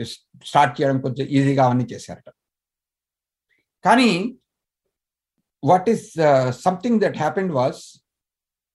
start 0.46 0.74
చేయడం 0.80 0.98
కొంచెం 1.06 1.26
ఈజీగా 1.38 1.62
అవన్నీ 1.66 1.86
చేశారట. 1.92 2.28
కానీ 3.84 4.10
what 5.62 5.88
is 5.94 6.06
something 6.66 7.00
that 7.04 7.18
happened 7.24 7.52
was 7.58 7.82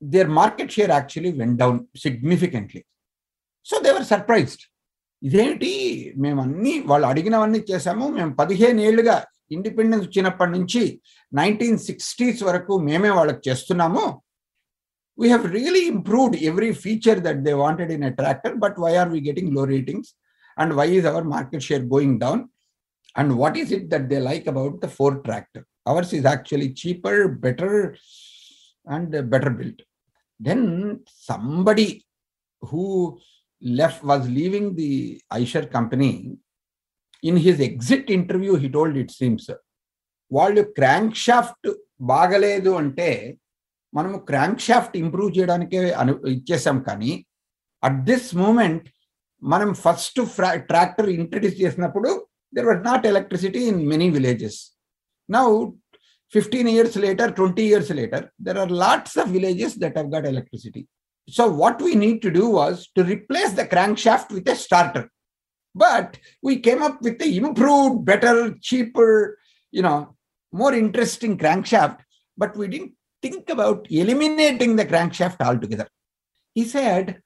their 0.01 0.31
market 0.41 0.71
share 0.77 0.91
actually 0.97 1.31
went 1.41 1.55
down 1.61 1.79
significantly 2.05 2.81
so 3.67 3.75
they were 3.88 4.05
surprised 4.13 4.63
ఇదేంటి? 5.23 5.71
మేము 6.23 6.39
అన్ని 6.43 6.73
వాళ్ళు 6.89 7.05
అడిగినవన్నీ 7.09 7.59
చేశాము 7.71 8.05
మేము 8.15 8.31
పదిహేను 8.39 8.79
ఏళ్ళుగా 8.88 9.17
ఇండిపెండెన్స్ 9.54 10.04
వచ్చినప్పటి 10.06 10.52
నుంచి 10.56 10.83
నైన్టీన్ 11.33 11.78
సిక్స్టీస్ 11.88 12.40
వరకు 12.49 12.75
మేమే 12.88 13.11
వాళ్ళకి 13.18 13.42
చేస్తున్నాము 13.49 14.04
we 15.18 15.26
have 15.28 15.45
really 15.56 15.83
improved 15.95 16.37
every 16.49 16.71
feature 16.85 17.21
that 17.26 17.40
they 17.47 17.52
wanted 17.64 17.92
in 17.97 18.06
a 18.11 18.12
tractor 18.21 18.56
but 18.64 18.78
why 18.85 18.92
are 19.02 19.11
we 19.14 19.21
getting 19.28 19.52
low 19.56 19.64
ratings 19.75 20.11
and 20.56 20.75
why 20.80 20.88
is 20.99 21.09
our 21.12 21.26
market 21.35 21.64
share 21.68 21.85
going 21.95 22.18
down 22.25 22.42
and 23.16 23.33
what 23.42 23.59
is 23.62 23.73
it 23.78 23.87
that 23.95 24.09
they 24.12 24.18
like 24.30 24.47
about 24.54 24.76
the 24.85 24.90
four 24.99 25.16
tractor 25.28 25.64
ours 25.87 26.12
is 26.18 26.26
actually 26.26 26.71
cheaper 26.83 27.21
better 27.47 27.78
and 28.87 29.14
better 29.35 29.54
built 29.61 29.83
than 30.40 30.66
somebody 31.28 31.88
who 32.62 32.85
left 33.62 34.02
was 34.02 34.28
leaving 34.28 34.75
the 34.75 35.21
Aisher 35.30 35.66
company. 35.66 36.38
in 37.24 37.38
his 37.38 37.60
exit 37.70 38.10
interview 38.12 38.54
he 38.56 38.70
told 38.70 38.98
it 38.98 39.12
seems 39.12 39.51
వాళ్ళు 40.32 40.62
crank 40.78 41.16
shaft 41.18 41.68
బాగలేదు 42.04 42.72
అంటే 42.74 43.10
మనము 43.94 44.18
crank 44.30 44.62
shaft 44.62 44.96
improve 44.98 45.32
చేయడానికే 45.38 45.80
అను 46.01 46.13
ఇచ్చేసాం 46.36 46.78
కానీ 46.82 47.12
at 47.84 48.00
this 48.04 48.30
moment 48.36 48.86
మనం 49.42 49.70
first 49.84 50.20
tractor 50.68 51.10
introduce 51.10 51.58
చేసినప్పుడు 51.62 52.10
there 52.54 52.68
was 52.68 52.82
not 52.86 53.06
electricity 53.06 53.62
in 53.72 53.82
many 53.88 54.08
villages 54.10 54.60
now 55.30 55.48
fifteen 56.34 56.70
years 56.70 56.98
later 56.98 57.32
twenty 57.32 57.63
years 57.70 57.92
later 57.92 58.25
there 58.42 58.60
are 58.60 58.74
lots 58.84 59.18
of 59.24 59.30
villages 59.32 59.75
that 59.80 59.98
have 59.98 60.10
got 60.16 60.28
electricity 60.28 60.82
so 61.28 61.44
what 61.62 61.82
we 61.84 61.94
need 61.96 62.22
to 62.22 62.30
do 62.40 62.46
was 62.51 62.80
to 62.96 63.04
replace 63.13 63.54
the 63.56 63.66
crankshaft 64.00 64.32
with 64.34 64.50
a 64.50 64.58
starter 64.63 65.08
But 65.75 66.18
we 66.42 66.61
came 66.61 66.83
up 66.83 67.02
with 67.02 67.18
the 67.18 67.37
improved, 67.37 68.04
better, 68.04 68.54
cheaper, 68.61 69.38
you 69.71 69.83
know, 69.83 70.16
more 70.52 70.73
interesting 70.73 71.37
crankshaft. 71.37 71.99
But 72.37 72.56
we 72.56 72.68
didn't 72.68 72.92
think 73.23 73.50
about 73.50 73.87
eliminating 73.90 74.76
the 74.76 74.87
crankshaft 74.87 75.40
altogether. 75.40 75.88
He 76.54 76.64
said, 76.64 77.21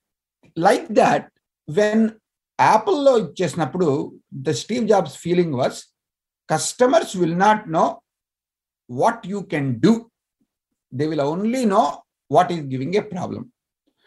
like 0.56 0.88
that, 0.88 1.30
when 1.66 2.16
Apple 2.58 2.98
lo 3.06 3.14
ఇచ్చేసినప్పుడు 3.20 3.88
the 4.46 4.54
Steve 4.62 4.86
Jobs 4.90 5.14
feeling 5.24 5.50
was 5.60 5.74
customers 6.52 7.10
will 7.20 7.36
not 7.46 7.68
know 7.74 7.88
what 9.00 9.18
you 9.32 9.40
can 9.52 9.66
do. 9.86 10.10
They 10.98 11.06
will 11.06 11.20
only 11.32 11.64
know 11.72 12.02
what 12.34 12.50
is 12.50 12.62
giving 12.72 12.96
a 12.96 13.02
problem. 13.02 13.52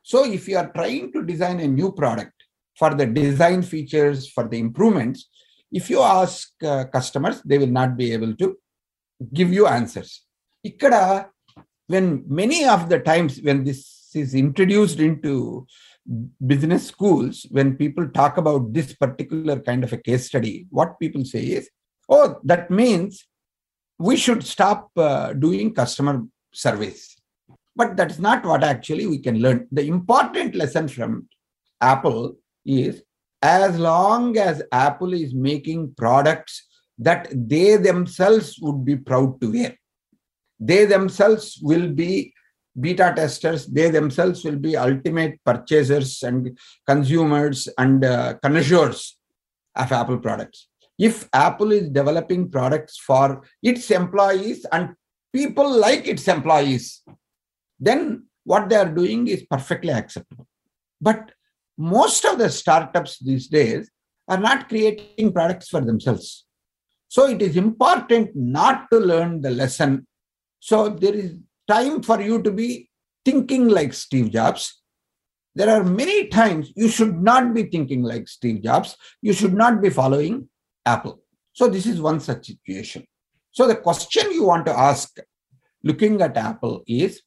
So 0.04 0.26
if 0.26 0.48
you 0.50 0.58
are 0.58 0.70
trying 0.78 1.12
to 1.14 1.24
design 1.32 1.60
a 1.62 1.68
new 1.68 1.92
product 1.94 2.37
for 2.79 2.95
the 2.95 3.07
design 3.07 3.63
features, 3.63 4.29
for 4.29 4.47
the 4.49 4.59
improvements, 4.59 5.29
if 5.71 5.91
you 5.91 6.01
ask 6.01 6.51
uh, 6.63 6.85
customers, 6.85 7.43
they 7.45 7.59
will 7.59 7.75
not 7.81 7.97
be 7.97 8.13
able 8.13 8.35
to 8.37 8.57
give 9.33 9.53
you 9.53 9.67
answers. 9.67 10.25
Ikkada, 10.67 11.29
when 11.87 12.25
many 12.27 12.65
of 12.65 12.89
the 12.89 12.99
times 13.01 13.41
when 13.43 13.65
this 13.65 14.11
is 14.15 14.35
introduced 14.35 15.01
into 15.01 15.67
business 16.47 16.87
schools, 16.87 17.47
when 17.51 17.77
people 17.77 18.09
talk 18.09 18.39
about 18.39 18.73
this 18.73 18.95
particular 18.95 19.61
kind 19.61 19.85
of 19.85 19.93
a 19.93 19.99
case 19.99 20.27
study, 20.27 20.67
what 20.71 20.99
people 20.99 21.25
say 21.25 21.45
is, 21.45 21.69
oh, 22.09 22.41
that 22.45 22.71
means 22.71 23.27
we 23.99 24.17
should 24.17 24.43
stop 24.45 24.91
uh, 24.97 25.33
doing 25.35 25.75
customer 25.75 26.25
surveys 26.53 27.19
but 27.79 27.97
that's 27.97 28.19
not 28.19 28.45
what 28.45 28.65
actually 28.65 29.07
we 29.07 29.19
can 29.19 29.39
learn. 29.39 29.69
The 29.71 29.87
important 29.87 30.57
lesson 30.57 30.89
from 30.89 31.29
Apple 31.81 32.37
is 32.69 33.03
as 33.43 33.79
long 33.79 34.37
as 34.37 34.63
Apple 34.71 35.15
is 35.15 35.33
making 35.33 35.95
products 35.97 36.67
that 36.99 37.29
they 37.33 37.77
themselves 37.77 38.59
would 38.61 38.85
be 38.85 38.97
proud 38.97 39.41
to 39.41 39.53
wear, 39.53 39.77
they 40.61 40.85
themselves 40.85 41.59
will 41.63 41.89
be 41.89 42.35
beta 42.79 43.13
testers, 43.17 43.67
they 43.67 43.91
themselves 43.91 44.45
will 44.45 44.57
be 44.57 44.77
ultimate 44.77 45.41
purchasers 45.45 46.23
and 46.23 46.59
consumers 46.87 47.69
and 47.79 48.05
uh, 48.05 48.35
connoisseurs 48.43 49.17
of 49.75 49.91
Apple 49.93 50.19
products. 50.19 50.69
If 50.99 51.29
Apple 51.33 51.73
is 51.73 51.89
developing 51.89 52.51
products 52.51 52.99
for 52.99 53.43
its 53.63 53.91
employees 53.91 54.67
and 54.73 54.95
people 55.33 55.71
like 55.79 56.07
its 56.09 56.27
employees, 56.27 57.03
then 57.79 58.25
what 58.45 58.69
they 58.69 58.77
are 58.77 58.93
doing 58.93 59.29
is 59.29 59.45
perfectly 59.49 59.93
acceptable. 59.93 60.47
But 61.01 61.31
most 61.79 62.25
of 62.25 62.39
the 62.39 62.51
startups 62.51 63.21
these 63.21 63.47
days 63.47 63.89
are 64.27 64.39
not 64.39 64.69
creating 64.69 65.33
products 65.33 65.69
for 65.69 65.81
themselves. 65.81 66.45
So 67.07 67.29
it 67.29 67.41
is 67.41 67.57
important 67.57 68.35
not 68.35 68.91
to 68.91 68.99
learn 68.99 69.41
the 69.41 69.51
lesson. 69.51 70.07
So 70.61 70.89
there 70.89 71.15
is 71.15 71.37
time 71.69 72.03
for 72.03 72.21
you 72.21 72.43
to 72.43 72.51
be 72.51 72.91
thinking 73.25 73.69
like 73.69 73.95
Steve 73.95 74.33
Jobs. 74.33 74.83
There 75.55 75.71
are 75.71 75.85
many 75.85 76.29
times 76.29 76.73
you 76.77 76.89
should 76.89 77.23
not 77.23 77.55
be 77.55 77.65
thinking 77.65 78.03
like 78.03 78.29
Steve 78.29 78.63
Jobs. 78.63 78.97
You 79.23 79.33
should 79.33 79.55
not 79.55 79.81
be 79.81 79.89
following 79.89 80.49
Apple. 80.85 81.23
So 81.53 81.69
this 81.69 81.87
is 81.87 82.01
one 82.01 82.21
such 82.21 82.47
situation. 82.47 83.07
So 83.53 83.67
the 83.67 83.77
question 83.77 84.31
you 84.33 84.45
want 84.45 84.67
to 84.67 84.79
ask 84.79 85.17
looking 85.83 86.21
at 86.21 86.37
Apple 86.37 86.83
is 86.87 87.23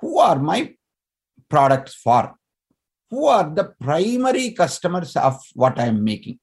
who 0.00 0.18
are 0.18 0.38
my 0.38 0.74
products 1.48 1.94
for? 1.94 2.34
Who 3.10 3.26
are 3.26 3.48
the 3.48 3.74
primary 3.80 4.50
customers 4.50 5.16
of 5.16 5.40
what 5.54 5.78
I 5.78 5.86
am 5.86 6.02
making? 6.02 6.38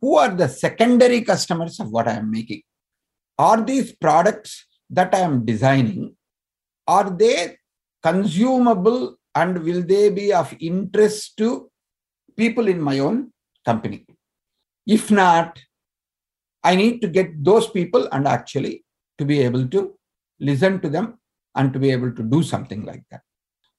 Who 0.00 0.16
are 0.16 0.34
the 0.34 0.48
secondary 0.48 1.22
customers 1.22 1.80
of 1.80 1.90
what 1.90 2.06
I 2.06 2.12
am 2.12 2.30
making? 2.30 2.62
Are 3.38 3.62
these 3.62 3.92
products 3.92 4.66
that 4.90 5.14
I 5.14 5.20
am 5.20 5.44
designing, 5.44 6.14
are 6.86 7.10
they 7.10 7.56
consumable 8.02 9.16
and 9.34 9.62
will 9.64 9.82
they 9.82 10.10
be 10.10 10.32
of 10.32 10.54
interest 10.60 11.36
to 11.38 11.70
people 12.36 12.68
in 12.68 12.80
my 12.80 12.98
own 12.98 13.32
company? 13.64 14.06
If 14.86 15.10
not, 15.10 15.58
I 16.62 16.76
need 16.76 17.00
to 17.02 17.08
get 17.08 17.44
those 17.44 17.68
people 17.68 18.08
and 18.12 18.26
actually 18.26 18.84
to 19.18 19.24
be 19.24 19.40
able 19.40 19.66
to 19.68 19.94
listen 20.40 20.80
to 20.80 20.88
them 20.88 21.18
and 21.54 21.72
to 21.72 21.78
be 21.78 21.90
able 21.90 22.12
to 22.12 22.22
do 22.22 22.42
something 22.42 22.84
like 22.84 23.02
that. 23.10 23.22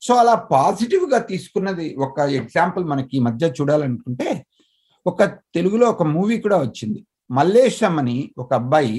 So 0.02 0.14
అలా 0.14 0.36
పాజిటివ్గా 0.52 1.20
తీసుకున్నది 1.32 1.96
ఒక 1.96 2.20
example 2.20 2.86
మనకి 2.86 3.14
ఈ 3.18 3.20
మధ్య 3.20 3.46
చూడాలనుకుంటే 3.48 4.30
ఒక 5.06 5.24
తెలుగులో 5.56 5.86
ఒక 5.90 6.04
మూవీ 6.04 6.38
కూడా 6.42 6.58
వచ్చింది. 6.58 7.00
మల్లేశం 7.32 7.94
అని 8.00 8.18
ఒక 8.38 8.54
అబ్బాయి 8.54 8.98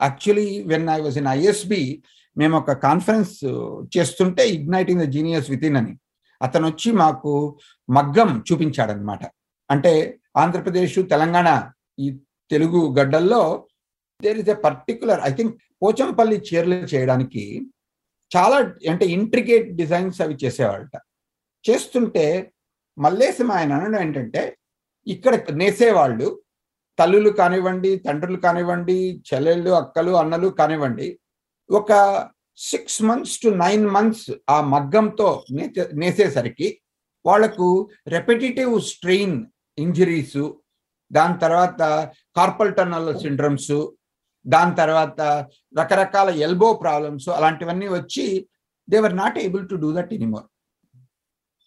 actually 0.00 0.48
when 0.62 0.88
I 0.88 0.98
was 1.00 1.18
in 1.18 1.28
ISB 1.28 1.82
మేము 2.36 2.54
ఒక 2.58 2.72
కాన్ఫరెన్స్ 2.86 3.34
చేస్తుంటే 3.96 4.42
igniting 4.48 5.02
the 5.04 5.06
genius 5.16 5.48
with 5.50 5.64
in 5.64 5.76
అని. 5.76 5.94
అతను 6.40 6.66
వచ్చి 6.68 6.90
మాకు 6.92 7.32
మగ్గం 7.88 8.30
చూపించాడనమాట 8.48 9.24
అంటే 9.70 9.92
ఆంధ్రప్రదేశ్ 10.36 10.98
తెలంగాణ 11.14 11.48
ఈ 11.98 12.08
Telugu 12.50 12.80
గడ్డల్లో 12.98 13.42
there 14.20 14.38
is 14.38 14.48
a 14.48 14.58
particular 14.66 15.20
I 15.20 15.32
think 15.32 15.54
Pochampally 15.82 16.36
చీరలు 16.48 16.78
చేయడానికి 16.94 17.42
చాలా 18.30 18.56
అంటే 18.88 19.04
ఇంట్రికేట్ 19.06 19.68
డిజైన్స్ 19.76 20.18
అవి 20.22 20.34
చేసేవాళ్ళట. 20.44 20.96
చేస్తుంటే 21.64 22.24
మల్లేశం 22.98 23.48
ఆయన 23.52 23.72
అనడం 23.72 24.00
ఏంటంటే 24.00 24.42
ఇక్కడ 25.06 25.34
నేసేవాళ్ళు 25.52 26.28
తల్లులు 26.98 27.30
కానివ్వండి 27.30 27.90
తండ్రులు 27.96 28.36
కానివ్వండి 28.36 28.96
చెల్లెళ్ళు 29.28 29.70
అక్కలు 29.70 30.12
అన్నలు 30.12 30.48
కానివ్వండి 30.50 31.08
ఒక 31.70 31.92
six 32.58 33.00
months 33.02 33.36
to 33.40 33.48
nine 33.56 33.84
months 33.86 34.30
ఆ 34.50 34.56
మగ్గంతో 34.60 35.28
నేసేసరికి 35.92 36.68
వాళ్ళకు 37.24 37.68
రెపిటేటివ్ 38.06 38.74
స్ట్రెయిన్ 38.82 39.36
ఇంజరీస్ 39.78 40.42
దాని 41.10 41.38
తర్వాత 41.38 41.82
కార్పల్ 42.36 42.74
టన్నల్ 42.74 43.12
సిండ్రమ్స్ 43.18 43.72
దాని 44.45 44.73
తర్వాత 44.81 45.21
రకరకాల 45.79 46.29
ఎల్బో 46.47 46.69
ప్రాబ్లమ్స్ 46.83 47.27
అలాంటివన్నీ 47.37 47.87
వచ్చి 47.97 48.25
they 48.87 48.99
were 49.05 49.15
not 49.23 49.37
able 49.45 49.65
to 49.71 49.75
do 49.83 49.89
that 49.97 50.13
anymore 50.17 50.47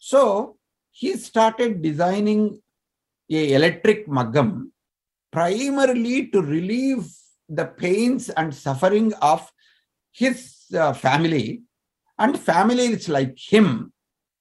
so 0.03 0.23
he 0.99 1.11
started 1.29 1.77
designing 1.89 2.49
a 3.31 3.43
electric 3.59 4.07
మగ్గం 4.21 4.51
primarily 5.33 6.29
to 6.33 6.41
relieve 6.55 7.05
the 7.49 7.67
pains 7.83 8.29
and 8.31 8.55
suffering 8.55 9.13
of 9.23 9.41
his 10.17 10.39
uh, 10.75 10.93
family 10.95 11.63
and 12.19 12.39
family 12.39 12.87
is 12.87 13.09
like 13.09 13.37
him 13.53 13.93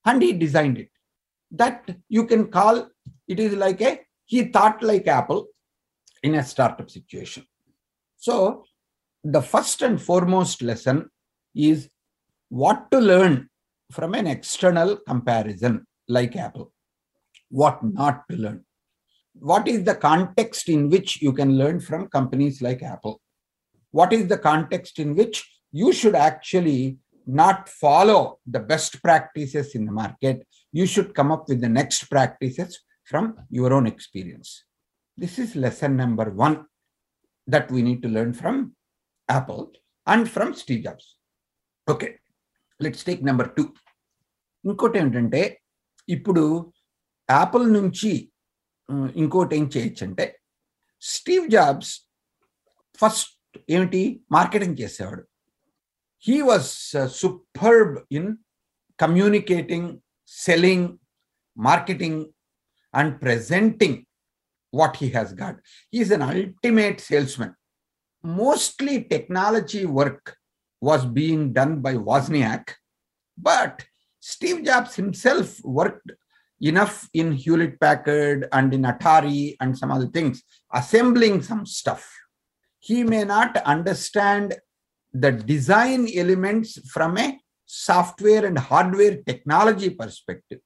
and 0.05 0.21
he 0.21 0.31
designed 0.31 0.77
it 0.77 0.89
that 1.51 1.79
you 2.07 2.25
can 2.25 2.45
call 2.47 2.75
it 3.27 3.39
is 3.39 3.53
like 3.55 3.81
a 3.81 3.91
he 4.31 4.45
thought 4.45 4.81
like 4.81 5.07
apple 5.07 5.41
in 6.23 6.35
a 6.35 6.43
startup 6.43 6.89
situation 6.89 7.43
so 8.26 8.36
the 9.36 9.44
first 9.52 9.82
and 9.82 10.00
foremost 10.08 10.62
lesson 10.70 10.98
is 11.54 11.88
what 12.62 12.90
to 12.92 12.98
learn 13.12 13.48
from 13.96 14.14
an 14.20 14.26
external 14.36 14.90
comparison 15.10 15.74
like 16.16 16.36
apple 16.46 16.68
what 17.60 17.78
not 18.00 18.16
to 18.30 18.36
learn 18.44 18.60
what 19.34 19.68
is 19.68 19.84
the 19.84 19.94
context 19.94 20.68
in 20.68 20.90
which 20.90 21.22
you 21.22 21.32
can 21.32 21.56
learn 21.56 21.80
from 21.80 22.08
companies 22.08 22.60
like 22.60 22.82
Apple? 22.82 23.20
What 23.90 24.12
is 24.12 24.28
the 24.28 24.38
context 24.38 24.98
in 24.98 25.14
which 25.14 25.48
you 25.72 25.92
should 25.92 26.14
actually 26.14 26.98
not 27.26 27.68
follow 27.68 28.38
the 28.46 28.60
best 28.60 29.02
practices 29.02 29.74
in 29.74 29.86
the 29.86 29.92
market? 29.92 30.46
You 30.72 30.86
should 30.86 31.14
come 31.14 31.32
up 31.32 31.48
with 31.48 31.60
the 31.60 31.68
next 31.68 32.04
practices 32.10 32.80
from 33.04 33.36
your 33.50 33.72
own 33.72 33.86
experience. 33.86 34.64
This 35.16 35.38
is 35.38 35.56
lesson 35.56 35.96
number 35.96 36.30
one 36.30 36.66
that 37.47 37.71
we 37.71 37.81
need 37.81 38.01
to 38.01 38.09
learn 38.09 38.33
from 38.33 38.55
Apple 39.29 39.71
and 40.07 40.29
from 40.29 40.53
Steve 40.53 40.83
Jobs. 40.83 41.17
Okay, 41.87 42.11
let's 42.79 43.03
take 43.03 43.21
number 43.21 43.47
two. 43.57 43.67
ఇంకోటి 44.63 44.97
ఏంటంటే 44.97 45.41
ఇప్పుడు 46.07 46.43
Apple 47.29 47.65
నుంచి 47.73 48.11
ఇంకోటి 49.15 49.53
ఏం 49.55 49.65
చేయొచ్చు 49.75 50.03
అంటే 50.07 50.25
Steve 51.03 51.45
Jobs 51.49 51.91
first 52.99 53.57
ఏమిటి 53.69 54.01
marketing 54.31 54.79
చేసేవాడు 54.81 55.23
he 56.23 56.37
was 56.41 56.69
superb 57.19 57.95
in 58.17 58.29
communicating 58.99 59.89
selling 60.31 60.89
marketing 61.57 62.21
and 62.93 63.13
presenting 63.21 63.99
what 64.70 64.96
he 64.96 65.10
has 65.10 65.32
got. 65.32 65.56
He 65.90 66.00
is 66.00 66.10
an 66.10 66.22
ultimate 66.22 67.00
salesman. 67.00 67.54
Mostly 68.22 69.04
technology 69.04 69.86
work 69.86 70.36
was 70.80 71.04
being 71.04 71.52
done 71.52 71.80
by 71.80 71.94
Wozniak, 71.94 72.70
but 73.36 73.84
Steve 74.20 74.64
Jobs 74.64 74.94
himself 74.94 75.62
worked 75.64 76.12
enough 76.60 77.08
in 77.14 77.32
Hewlett 77.32 77.80
Packard 77.80 78.48
and 78.52 78.72
in 78.74 78.82
Atari 78.82 79.56
and 79.60 79.76
some 79.76 79.90
other 79.90 80.06
things, 80.06 80.42
assembling 80.72 81.42
some 81.42 81.64
stuff. 81.64 82.14
He 82.78 83.02
may 83.02 83.24
not 83.24 83.56
understand 83.58 84.56
the 85.12 85.32
design 85.32 86.08
elements 86.14 86.78
from 86.90 87.18
a 87.18 87.38
software 87.64 88.44
and 88.44 88.58
hardware 88.58 89.22
technology 89.22 89.90
perspective. 89.90 90.60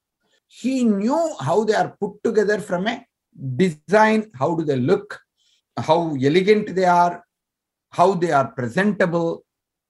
He 0.48 0.84
knew 0.84 1.34
how 1.40 1.64
they 1.64 1.74
are 1.74 1.96
put 2.00 2.22
together 2.22 2.58
from 2.58 2.86
a 2.86 3.04
design, 3.56 4.30
how 4.34 4.54
do 4.54 4.64
they 4.64 4.76
look, 4.76 5.20
how 5.76 6.14
elegant 6.14 6.74
they 6.74 6.84
are, 6.84 7.24
how 7.90 8.14
they 8.14 8.32
are 8.32 8.48
presentable, 8.52 9.44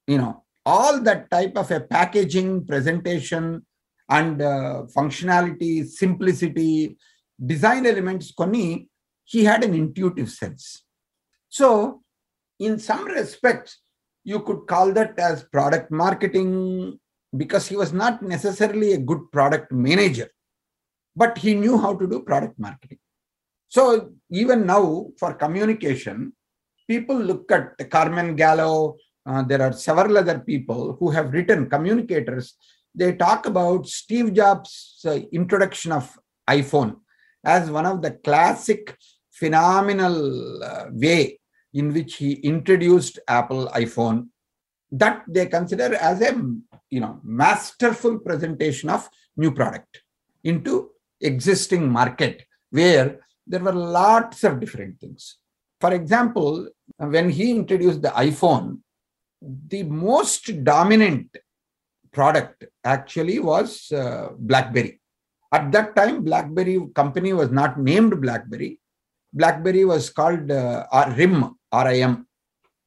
you 0.07 0.19
know, 0.19 0.45
all 0.67 1.01
that 1.01 1.31
type 1.31 1.57
of 1.57 1.71
a 1.71 1.81
packaging, 1.81 2.67
presentation, 2.67 3.65
and 4.09 4.41
uh, 4.41 4.83
functionality, 4.95 5.87
simplicity, 5.87 6.97
design 7.45 7.87
elements, 7.87 8.33
koni, 8.33 8.89
he 9.25 9.45
had 9.45 9.65
an 9.65 9.75
intuitive 9.75 10.31
sense. 10.31 10.85
So, 11.49 12.03
in 12.59 12.79
some 12.79 13.07
respects, 13.07 13.81
you 14.25 14.41
could 14.41 14.67
call 14.67 14.93
that 14.93 15.19
as 15.19 15.45
product 15.45 15.91
marketing 15.91 16.99
because 17.37 17.67
he 17.67 17.77
was 17.77 17.93
not 17.93 18.23
necessarily 18.23 18.93
a 18.93 18.99
good 18.99 19.31
product 19.33 19.73
manager, 19.73 20.29
but 21.17 21.37
he 21.39 21.55
knew 21.55 21.79
how 21.79 21.95
to 21.95 22.07
do 22.07 22.23
product 22.23 22.59
marketing. 22.59 22.99
So, 23.75 24.13
even 24.31 24.67
now, 24.67 25.09
for 25.19 25.35
communication, 25.35 26.33
people 26.87 27.17
look 27.17 27.51
at 27.51 27.91
Carmine 27.91 28.37
Gallo, 28.37 28.99
uh, 29.27 29.43
there 29.43 29.63
are 29.63 29.73
several 29.73 30.17
other 30.17 30.39
people 30.39 30.97
who 31.01 31.11
have 31.11 31.33
written 31.33 31.69
communicators. 31.69 32.55
They 32.95 33.17
talk 33.17 33.47
about 33.47 33.89
Steve 33.89 34.33
Jobs' 34.33 35.01
uh, 35.05 35.19
introduction 35.33 35.91
of 35.91 36.17
iPhone 36.49 36.99
as 37.45 37.69
one 37.69 37.85
of 37.85 38.01
the 38.01 38.13
classic 38.13 38.97
phenomenal 39.33 40.63
uh, 40.63 40.85
way 40.93 41.41
in 41.73 41.93
which 41.93 42.15
he 42.15 42.35
introduced 42.35 43.19
Apple 43.27 43.69
iPhone 43.75 44.29
that 44.93 45.25
they 45.27 45.47
consider 45.47 45.97
as 45.97 46.21
a 46.21 46.33
you 46.91 47.01
know 47.01 47.19
masterful 47.25 48.21
presentation 48.21 48.89
of 48.89 49.11
new 49.37 49.51
product 49.51 50.03
into 50.45 50.91
existing 51.21 51.91
market 51.91 52.45
where 52.71 53.19
there 53.47 53.61
were 53.61 53.73
lots 53.73 54.45
of 54.45 54.61
different 54.61 55.01
things. 55.01 55.39
For 55.81 55.93
example, 55.93 56.69
when 56.97 57.31
he 57.31 57.51
introduced 57.51 58.03
the 58.03 58.09
iPhone, 58.09 58.81
the 59.41 59.83
most 59.83 60.65
dominant 60.65 61.37
product 62.13 62.65
actually 62.85 63.39
was 63.39 63.91
uh, 63.93 64.29
blackberry. 64.39 65.01
At 65.53 65.71
that 65.73 65.95
time 65.95 66.25
blackberry 66.25 66.81
company 66.95 67.33
was 67.33 67.51
not 67.51 67.79
named 67.79 68.21
blackberry. 68.21 68.81
Blackberry 69.33 69.85
was 69.85 70.11
called 70.11 70.51
uh, 70.51 70.87
rim 71.17 71.57
rim 71.73 72.27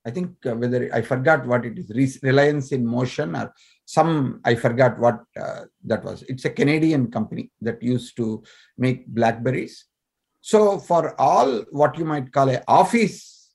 i 0.05 0.11
think 0.15 0.31
uh, 0.45 0.55
whether 0.55 0.89
i 0.93 1.01
forgot 1.01 1.45
what 1.45 1.65
it 1.65 1.77
is 1.77 2.19
reliance 2.23 2.71
in 2.71 2.85
motion 2.85 3.35
or 3.35 3.53
some 3.85 4.39
i 4.45 4.55
forgot 4.55 4.97
what 4.99 5.19
uh, 5.39 5.61
that 5.83 6.03
was. 6.03 6.23
It's 6.23 6.45
a 6.45 6.49
canadian 6.49 7.11
company 7.11 7.51
that 7.61 7.81
used 7.81 8.17
to 8.17 8.43
make 8.77 9.07
blackberries 9.07 9.85
so 10.41 10.77
for 10.77 11.19
all 11.19 11.61
what 11.71 11.97
you 11.97 12.05
might 12.05 12.31
call 12.31 12.49
a 12.49 12.63
office 12.67 13.51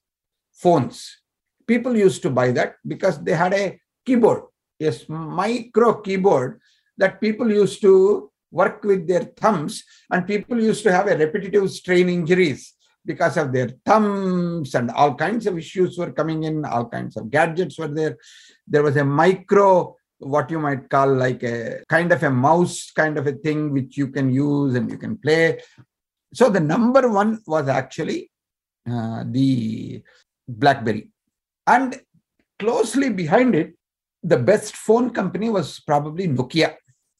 phones 0.52 1.18
people 1.66 1.96
used 1.96 2.22
to 2.22 2.30
buy 2.30 2.50
that 2.50 2.76
because 2.86 3.22
they 3.22 3.32
had 3.32 3.54
a 3.54 3.78
keyboard 4.04 4.42
a 4.80 4.92
micro 5.08 6.00
keyboard 6.00 6.60
that 6.98 7.20
people 7.20 7.50
used 7.50 7.80
to 7.80 8.30
work 8.50 8.82
with 8.84 9.06
their 9.06 9.24
thumbs 9.36 9.84
and 10.10 10.26
people 10.26 10.60
used 10.60 10.82
to 10.82 10.92
have 10.92 11.06
a 11.06 11.16
repetitive 11.16 11.70
strain 11.70 12.08
injuries 12.08 12.74
because 13.04 13.36
of 13.36 13.52
their 13.52 13.70
thumbs 13.86 14.74
and 14.74 14.90
all 14.90 15.14
kinds 15.14 15.46
of 15.46 15.56
issues 15.56 15.96
were 15.98 16.12
coming 16.12 16.44
in 16.44 16.64
all 16.64 16.86
kinds 16.88 17.16
of 17.16 17.30
gadgets 17.30 17.78
were 17.78 17.88
there 17.88 18.16
there 18.66 18.82
was 18.82 18.96
a 18.96 19.04
micro 19.04 19.96
what 20.22 20.50
you 20.50 20.58
might 20.58 20.88
call 20.88 21.12
like 21.12 21.42
a 21.42 21.82
kind 21.88 22.12
of 22.12 22.22
a 22.22 22.30
mouse 22.30 22.90
kind 22.92 23.18
of 23.18 23.26
a 23.26 23.32
thing 23.32 23.72
which 23.72 23.96
you 23.96 24.08
can 24.08 24.32
use 24.32 24.74
and 24.74 24.90
you 24.90 24.96
can 24.96 25.16
play. 25.16 25.60
So 26.34 26.48
the 26.48 26.60
number 26.60 27.08
one 27.08 27.40
was 27.46 27.68
actually 27.68 28.30
uh, 28.90 29.24
the 29.26 30.02
BlackBerry. 30.48 31.10
And 31.66 32.00
closely 32.58 33.10
behind 33.10 33.54
it, 33.54 33.74
the 34.22 34.36
best 34.36 34.76
phone 34.76 35.10
company 35.10 35.50
was 35.50 35.80
probably 35.80 36.28
Nokia 36.28 36.74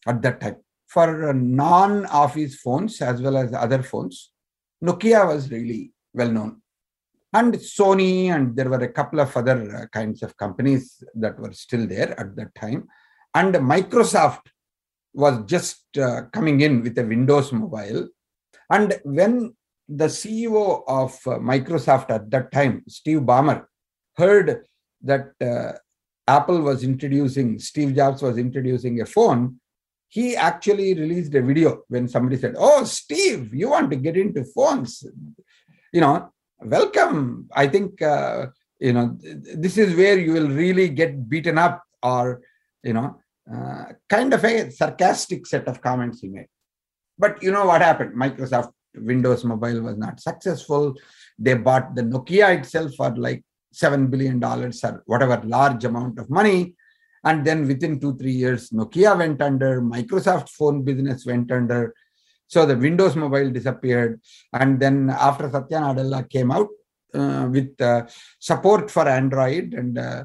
at 0.07 0.23
that 0.23 0.41
time. 0.41 0.57
For 0.89 1.33
non 1.33 2.05
office 2.07 2.57
phones 2.57 3.01
as 3.01 3.23
well 3.23 3.37
as 3.39 3.55
other 3.55 3.83
phones, 3.83 4.31
Nokia 4.85 5.27
was 5.27 5.51
really 5.51 5.93
well 6.13 6.31
known. 6.31 6.61
And 7.33 7.55
Sony, 7.55 8.27
and 8.27 8.55
there 8.55 8.69
were 8.69 8.85
a 8.85 8.93
couple 8.93 9.21
of 9.21 9.35
other 9.35 9.75
uh, 9.75 9.87
kinds 9.87 10.23
of 10.23 10.37
companies 10.37 11.03
that 11.15 11.39
were 11.39 11.53
still 11.53 11.87
there 11.87 12.19
at 12.21 12.37
that 12.37 12.55
time. 12.55 12.89
And 13.35 13.55
Microsoft 13.55 14.43
was 15.15 15.43
just 15.47 15.97
uh, 15.97 16.23
coming 16.33 16.61
in 16.61 16.83
with 16.83 16.99
a 16.99 17.05
Windows 17.05 17.53
mobile. 17.53 18.09
And 18.73 18.99
when 19.05 19.55
the 19.87 20.07
CEO 20.07 20.83
of 20.89 21.13
uh, 21.27 21.39
Microsoft 21.39 22.09
at 22.11 22.31
that 22.31 22.51
time, 22.51 22.83
Steve 22.89 23.21
Ballmer, 23.21 23.67
heard 24.17 24.65
that 25.03 25.33
uh, 25.41 25.73
Apple 26.27 26.63
was 26.63 26.83
introducing, 26.83 27.59
Steve 27.59 27.95
Jobs 27.95 28.23
was 28.23 28.39
introducing 28.39 29.03
a 29.03 29.07
phone, 29.07 29.61
he 30.09 30.37
actually 30.37 30.95
released 30.95 31.35
a 31.35 31.43
video 31.43 31.83
when 31.89 32.09
somebody 32.09 32.39
said, 32.39 32.55
Oh, 32.57 32.85
Steve, 32.85 33.55
you 33.55 33.69
want 33.71 33.91
to 33.91 33.97
get 33.97 34.17
into 34.17 34.45
phones? 34.45 35.05
You 35.93 36.01
know, 36.01 36.33
welcome. 36.61 37.49
I 37.53 37.67
think, 37.67 38.01
uh, 38.01 38.47
you 38.79 38.95
know, 38.95 39.19
this 39.21 39.77
is 39.77 39.95
where 39.95 40.19
you 40.19 40.33
will 40.33 40.49
really 40.49 40.89
get 40.89 41.29
beaten 41.29 41.59
up 41.59 41.83
or, 42.03 42.41
you 42.83 42.95
know, 42.95 43.21
uh, 43.55 43.85
kind 44.09 44.33
of 44.33 44.43
a 44.45 44.71
sarcastic 44.71 45.47
set 45.47 45.69
of 45.69 45.83
comments 45.83 46.21
he 46.21 46.29
made. 46.29 46.49
But 47.19 47.43
you 47.43 47.51
know 47.51 47.67
what 47.67 47.83
happened? 47.83 48.15
Microsoft 48.15 48.73
Windows 48.95 49.45
Mobile 49.45 49.83
was 49.83 49.97
not 49.97 50.21
successful. 50.21 50.95
They 51.39 51.55
bought 51.55 51.95
the 51.95 52.03
Nokia 52.03 52.59
itself 52.59 52.95
for 52.95 53.15
like 53.17 53.45
$7 53.75 54.11
billion 54.11 54.43
or 54.43 55.03
whatever 55.07 55.41
large 55.45 55.85
amount 55.85 56.19
of 56.19 56.29
money. 56.31 56.75
And 57.25 57.45
then 57.45 57.67
within 57.69 58.01
two, 58.01 58.17
three 58.17 58.33
years, 58.33 58.71
Nokia 58.71 59.17
went 59.17 59.41
under, 59.41 59.81
Microsoft 59.81 60.51
phone 60.51 60.83
business 60.83 61.25
went 61.25 61.51
under. 61.53 61.95
So 62.49 62.67
the 62.67 62.77
Windows 62.77 63.17
Mobile 63.17 63.51
disappeared. 63.51 64.21
And 64.53 64.81
then 64.81 65.09
after 65.09 65.51
Satya 65.51 65.79
Nadella 65.79 66.29
came 66.29 66.51
out 66.51 66.69
uh, 67.15 67.49
with 67.51 67.81
uh, 67.81 68.07
support 68.39 68.91
for 68.91 69.09
Android 69.09 69.75
and 69.75 69.97
uh, 69.99 70.25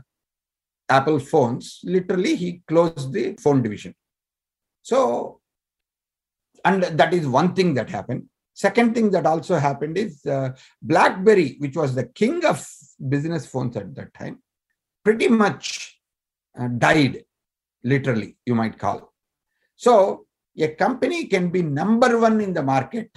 Apple 0.89 1.19
phones, 1.19 1.80
literally 1.84 2.36
he 2.36 2.62
closed 2.67 3.13
the 3.13 3.38
phone 3.41 3.62
division. 3.62 3.93
So, 4.82 5.41
and 6.67 6.84
that 6.99 7.13
is 7.13 7.27
one 7.27 7.53
thing 7.53 7.73
that 7.75 7.89
happened. 7.89 8.23
Second 8.53 8.95
thing 8.95 9.12
that 9.12 9.25
also 9.25 9.56
happened 9.58 9.97
is 9.97 10.25
uh, 10.25 10.49
BlackBerry, 10.82 11.56
which 11.60 11.75
was 11.75 11.93
the 11.93 12.08
king 12.21 12.43
of 12.43 12.58
business 13.13 13.45
phones 13.45 13.77
at 13.77 13.93
that 13.95 14.13
time, 14.13 14.41
pretty 15.06 15.27
much 15.27 15.99
uh, 16.60 16.67
died, 16.67 17.23
literally, 17.84 18.36
you 18.45 18.56
might 18.56 18.77
call. 18.80 19.13
So, 19.75 20.25
a 20.60 20.69
company 20.69 21.27
can 21.27 21.49
be 21.49 21.62
number 21.62 22.17
one 22.17 22.41
in 22.41 22.51
the 22.53 22.63
market, 22.63 23.12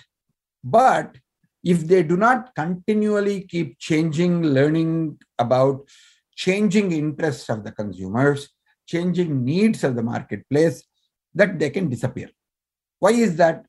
but 0.63 1.17
if 1.65 1.87
they 1.87 2.03
do 2.03 2.17
not 2.17 2.55
continually 2.55 3.43
keep 3.45 3.79
changing, 3.79 4.43
learning 4.43 5.19
about 5.39 5.89
changing 6.35 6.93
interests 6.93 7.49
of 7.49 7.65
the 7.65 7.73
consumers, 7.73 8.51
changing 8.87 9.43
needs 9.43 9.85
of 9.85 9.97
the 9.97 10.03
marketplace, 10.03 10.85
that 11.35 11.59
they 11.59 11.71
can 11.71 11.89
disappear. 11.89 12.29
Why 13.01 13.11
is 13.11 13.37
that? 13.37 13.67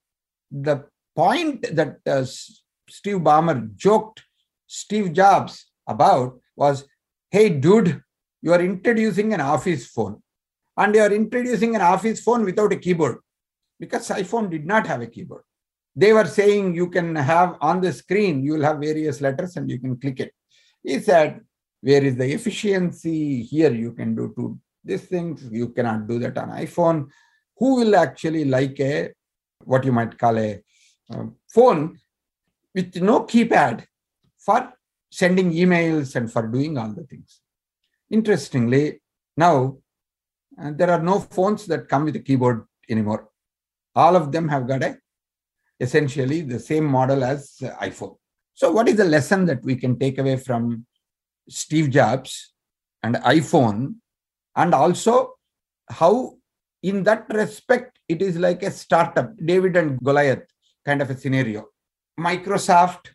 The 0.52 0.86
point 1.16 1.66
that 1.76 1.98
uh, 2.06 2.26
Steve 2.90 3.18
Ballmer 3.18 3.76
joked 3.76 4.22
Steve 4.68 5.14
Jobs 5.14 5.66
about 5.88 6.40
was 6.56 6.86
hey, 7.30 7.50
dude, 7.50 8.02
you 8.42 8.52
are 8.52 8.62
introducing 8.62 9.34
an 9.34 9.42
office 9.42 9.88
phone 9.88 10.22
and 10.78 10.94
you 10.94 11.02
are 11.02 11.14
introducing 11.14 11.76
an 11.76 11.82
office 11.82 12.22
phone 12.22 12.44
without 12.44 12.74
a 12.74 12.76
keyboard 12.76 13.18
because 13.80 14.10
iPhone 14.10 14.50
did 14.50 14.66
not 14.66 14.86
have 14.86 15.02
a 15.02 15.08
keyboard. 15.08 15.44
They 15.96 16.14
were 16.14 16.26
saying 16.26 16.76
you 16.76 16.90
can 16.90 17.16
have 17.16 17.56
on 17.62 17.82
the 17.82 17.94
screen, 17.94 18.44
you 18.44 18.54
will 18.54 18.64
have 18.64 18.80
various 18.80 19.22
letters 19.22 19.56
and 19.56 19.70
you 19.70 19.80
can 19.80 19.98
click 19.98 20.20
it. 20.20 20.34
He 20.84 21.00
said, 21.00 21.42
where 21.82 22.04
is 22.04 22.16
the 22.16 22.32
efficiency? 22.34 23.44
Here 23.44 23.72
you 23.72 23.94
can 23.94 24.16
do 24.16 24.34
two 24.36 24.60
these 24.84 25.06
things. 25.06 25.48
You 25.52 25.70
cannot 25.70 26.08
do 26.08 26.20
that 26.20 26.38
on 26.38 26.50
iPhone. 26.50 27.08
Who 27.58 27.76
will 27.76 27.96
actually 27.96 28.46
like 28.46 28.80
a 28.80 29.12
what 29.66 29.84
you 29.84 29.92
might 29.92 30.18
call 30.18 30.38
a 30.38 30.62
um, 31.10 31.36
phone 31.48 32.00
with 32.74 32.96
no 33.02 33.22
keypad 33.22 33.86
for 34.38 34.74
sending 35.10 35.52
emails 35.52 36.16
and 36.16 36.32
for 36.32 36.48
doing 36.48 36.78
all 36.78 36.90
the 36.94 37.04
things. 37.04 37.42
Interestingly, 38.10 39.02
now 39.38 39.78
uh, 40.62 40.72
there 40.76 40.90
are 40.90 41.02
no 41.02 41.20
phones 41.20 41.66
that 41.68 41.88
come 41.88 42.06
with 42.06 42.16
a 42.16 42.20
keyboard 42.20 42.66
anymore. 42.90 43.30
All 43.96 44.16
of 44.16 44.32
them 44.32 44.48
have 44.50 44.68
got 44.68 44.84
a 44.84 44.98
essentially 45.80 46.42
the 46.42 46.60
same 46.60 46.86
model 46.86 47.24
as 47.24 47.56
uh, 47.64 47.70
iPhone. 47.82 48.16
So, 48.54 48.72
what 48.72 48.88
is 48.88 48.96
the 48.96 49.06
lesson 49.06 49.46
that 49.46 49.64
we 49.64 49.76
can 49.76 49.98
take 49.98 50.18
away 50.18 50.38
from 50.38 50.86
Steve 51.50 51.90
Jobs 51.90 52.54
and 53.04 53.16
iPhone, 53.16 53.96
and 54.56 54.74
also 54.74 55.34
how, 55.90 56.38
in 56.84 57.04
that 57.04 57.26
respect, 57.34 57.98
it 58.08 58.22
is 58.22 58.38
like 58.38 58.64
a 58.64 58.72
startup, 58.72 59.32
David 59.44 59.76
and 59.78 60.00
Goliath 60.04 60.44
kind 60.86 61.02
of 61.02 61.10
a 61.10 61.18
scenario. 61.18 61.68
Microsoft, 62.20 63.08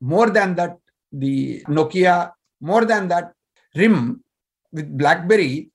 more 0.00 0.30
than 0.30 0.54
that, 0.56 0.76
the 1.12 1.62
Nokia, 1.68 2.32
more 2.60 2.84
than 2.84 3.08
that, 3.08 3.32
RIM 3.74 4.22
with 4.72 4.96
BlackBerry 4.96 5.70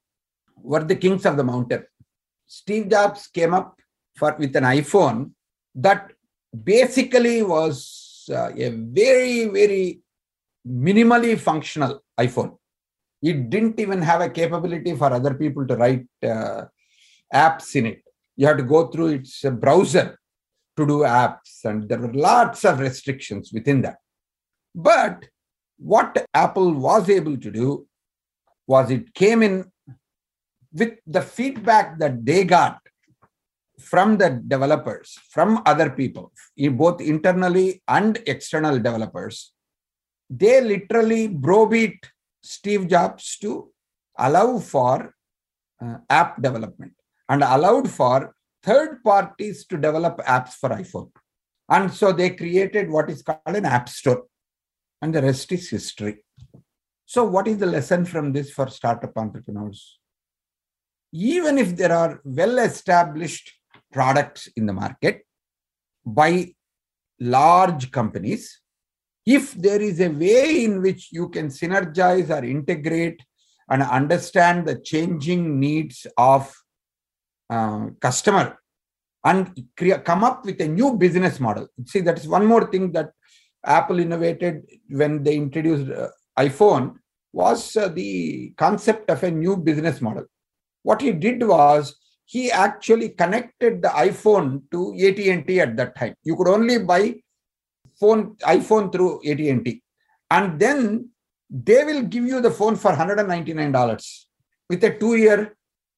were 0.57 0.83
the 0.83 0.95
kings 0.95 1.25
of 1.25 1.37
the 1.37 1.43
mountain. 1.43 1.85
Steve 2.45 2.89
Jobs 2.89 3.27
came 3.27 3.53
up 3.53 3.79
for 4.15 4.35
with 4.37 4.55
an 4.55 4.63
iPhone 4.63 5.31
that 5.73 6.11
basically 6.63 7.41
was 7.43 8.25
uh, 8.31 8.51
a 8.55 8.69
very, 8.69 9.45
very 9.45 10.01
minimally 10.67 11.37
functional 11.37 12.03
iPhone. 12.19 12.57
It 13.21 13.49
didn't 13.49 13.79
even 13.79 14.01
have 14.01 14.21
a 14.21 14.29
capability 14.29 14.95
for 14.95 15.11
other 15.11 15.33
people 15.33 15.65
to 15.67 15.75
write 15.75 16.05
uh, 16.23 16.65
apps 17.33 17.75
in 17.75 17.87
it. 17.87 18.04
You 18.35 18.47
have 18.47 18.57
to 18.57 18.63
go 18.63 18.87
through 18.87 19.07
its 19.07 19.41
browser 19.43 20.17
to 20.77 20.85
do 20.85 20.99
apps, 20.99 21.63
and 21.63 21.87
there 21.87 21.99
were 21.99 22.13
lots 22.13 22.65
of 22.65 22.79
restrictions 22.79 23.51
within 23.53 23.81
that. 23.81 23.97
But 24.73 25.25
what 25.77 26.25
Apple 26.33 26.73
was 26.73 27.09
able 27.09 27.37
to 27.37 27.51
do 27.51 27.87
was 28.67 28.91
it 28.91 29.13
came 29.13 29.41
in 29.41 29.71
with 30.73 30.95
the 31.07 31.21
feedback 31.21 31.97
that 31.99 32.25
they 32.25 32.43
got 32.43 32.79
from 33.79 34.17
the 34.17 34.41
developers, 34.47 35.17
from 35.29 35.61
other 35.65 35.89
people, 35.89 36.31
both 36.71 36.99
internally 37.01 37.81
and 37.87 38.21
external 38.25 38.77
developers. 38.77 39.53
They 40.29 40.59
literally 40.61 41.27
browbeat 41.27 42.09
Steve 42.41 42.87
Jobs 42.87 43.37
to 43.39 43.71
allow 44.17 44.59
for 44.59 45.13
uh, 45.81 45.97
app 46.09 46.41
development 46.41 46.93
and 47.29 47.43
allowed 47.43 47.89
for 47.89 48.35
third 48.63 49.03
parties 49.03 49.65
to 49.67 49.77
develop 49.77 50.17
apps 50.19 50.53
for 50.53 50.69
iPhone. 50.69 51.11
And 51.69 51.91
so 51.91 52.11
they 52.11 52.31
created 52.31 52.89
what 52.89 53.09
is 53.09 53.21
called 53.21 53.39
an 53.45 53.65
app 53.65 53.89
store. 53.89 54.23
And 55.01 55.13
the 55.13 55.21
rest 55.21 55.51
is 55.51 55.69
history. 55.69 56.23
So, 57.05 57.23
what 57.23 57.47
is 57.47 57.57
the 57.57 57.65
lesson 57.65 58.05
from 58.05 58.33
this 58.33 58.51
for 58.51 58.67
startup 58.67 59.15
entrepreneurs? 59.17 59.99
Even 61.11 61.57
if 61.57 61.75
there 61.75 61.91
are 61.91 62.19
well 62.23 62.57
established 62.59 63.51
products 63.93 64.47
in 64.55 64.65
the 64.65 64.73
market 64.73 65.25
by 66.05 66.53
large 67.19 67.91
companies, 67.91 68.59
if 69.25 69.53
there 69.53 69.81
is 69.81 69.99
a 69.99 70.09
way 70.09 70.63
in 70.63 70.81
which 70.81 71.09
you 71.11 71.29
can 71.29 71.47
synergize 71.47 72.29
or 72.29 72.43
integrate 72.43 73.23
and 73.69 73.81
understand 73.81 74.67
the 74.67 74.79
changing 74.79 75.59
needs 75.59 76.05
of 76.17 76.53
uh, 77.49 77.87
customer 77.99 78.57
and 79.23 79.51
come 80.03 80.23
up 80.23 80.45
with 80.45 80.61
a 80.61 80.67
new 80.67 80.93
business 80.93 81.39
model. 81.39 81.67
See, 81.85 82.01
that 82.01 82.19
is 82.19 82.27
one 82.27 82.45
more 82.45 82.67
thing 82.67 82.91
that 82.91 83.11
Apple 83.65 83.99
innovated 83.99 84.63
when 84.89 85.23
they 85.23 85.35
introduced 85.35 85.91
uh, 85.91 86.09
iPhone 86.37 86.95
was 87.33 87.75
uh, 87.75 87.87
the 87.89 88.53
concept 88.55 89.09
of 89.09 89.23
a 89.23 89.31
new 89.31 89.57
business 89.57 89.99
model. 89.99 90.25
What 90.83 91.01
he 91.01 91.11
did 91.11 91.45
was 91.45 91.95
he 92.25 92.51
actually 92.51 93.09
connected 93.09 93.81
the 93.81 93.89
iPhone 93.89 94.61
to 94.71 94.93
AT&T 94.93 95.59
at 95.59 95.75
that 95.77 95.95
time. 95.95 96.13
You 96.23 96.35
could 96.35 96.47
only 96.47 96.79
buy 96.79 97.15
phone 97.99 98.35
iPhone 98.43 98.91
through 98.91 99.21
AT&T, 99.25 99.81
and 100.29 100.59
then 100.59 101.09
they 101.49 101.83
will 101.83 102.03
give 102.03 102.25
you 102.25 102.41
the 102.41 102.51
phone 102.51 102.75
for 102.75 102.91
$199 102.91 104.25
with 104.69 104.83
a 104.83 104.97
two-year 104.97 105.55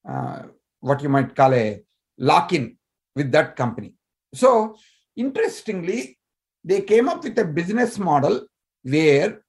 uh, 0.07 0.43
what 0.87 1.01
you 1.01 1.09
might 1.09 1.35
call 1.35 1.53
a 1.53 1.81
lock 2.17 2.53
in 2.53 2.77
with 3.15 3.31
that 3.31 3.55
company. 3.55 3.93
So, 4.33 4.75
interestingly, 5.15 6.17
they 6.63 6.81
came 6.81 7.07
up 7.09 7.23
with 7.23 7.37
a 7.39 7.45
business 7.45 7.97
model 7.97 8.45
where 8.83 9.41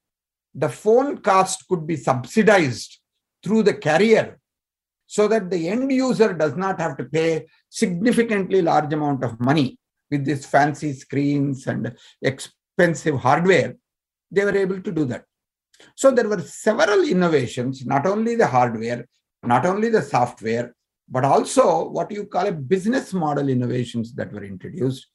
the 0.53 0.69
phone 0.69 1.17
cost 1.17 1.65
could 1.67 1.85
be 1.85 1.95
subsidized 1.95 2.99
through 3.43 3.63
the 3.63 3.73
carrier 3.73 4.39
so 5.05 5.27
that 5.27 5.49
the 5.49 5.67
end 5.69 5.91
user 5.91 6.33
does 6.33 6.55
not 6.55 6.79
have 6.79 6.95
to 6.97 7.05
pay 7.05 7.45
significantly 7.69 8.61
large 8.61 8.91
amount 8.93 9.23
of 9.23 9.39
money 9.39 9.77
with 10.11 10.25
these 10.25 10.45
fancy 10.45 10.93
screens 10.93 11.67
and 11.67 11.95
expensive 12.21 13.17
hardware 13.19 13.75
they 14.31 14.45
were 14.45 14.57
able 14.57 14.81
to 14.81 14.91
do 14.91 15.05
that 15.05 15.23
so 15.95 16.11
there 16.11 16.27
were 16.27 16.41
several 16.41 17.01
innovations 17.03 17.85
not 17.85 18.05
only 18.05 18.35
the 18.35 18.47
hardware 18.47 19.05
not 19.43 19.65
only 19.65 19.89
the 19.89 20.01
software 20.01 20.73
but 21.09 21.25
also 21.25 21.89
what 21.89 22.11
you 22.11 22.25
call 22.25 22.47
a 22.47 22.51
business 22.51 23.13
model 23.13 23.49
innovations 23.49 24.13
that 24.15 24.31
were 24.31 24.43
introduced 24.43 25.07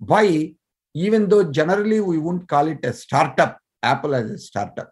by 0.00 0.52
even 0.94 1.28
though 1.28 1.44
generally 1.50 2.00
we 2.00 2.18
wouldn't 2.18 2.48
call 2.48 2.66
it 2.66 2.84
a 2.84 2.92
startup 2.92 3.58
apple 3.82 4.14
as 4.14 4.30
a 4.30 4.38
startup 4.38 4.90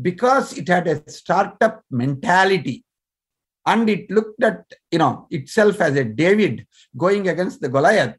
because 0.00 0.56
it 0.56 0.68
had 0.68 0.86
a 0.86 1.10
startup 1.10 1.82
mentality. 1.90 2.84
And 3.64 3.90
it 3.90 4.10
looked 4.10 4.42
at 4.44 4.64
you 4.92 4.98
know 4.98 5.26
itself 5.30 5.80
as 5.80 5.96
a 5.96 6.04
david 6.04 6.66
going 6.96 7.28
against 7.28 7.60
the 7.60 7.68
goliath. 7.68 8.16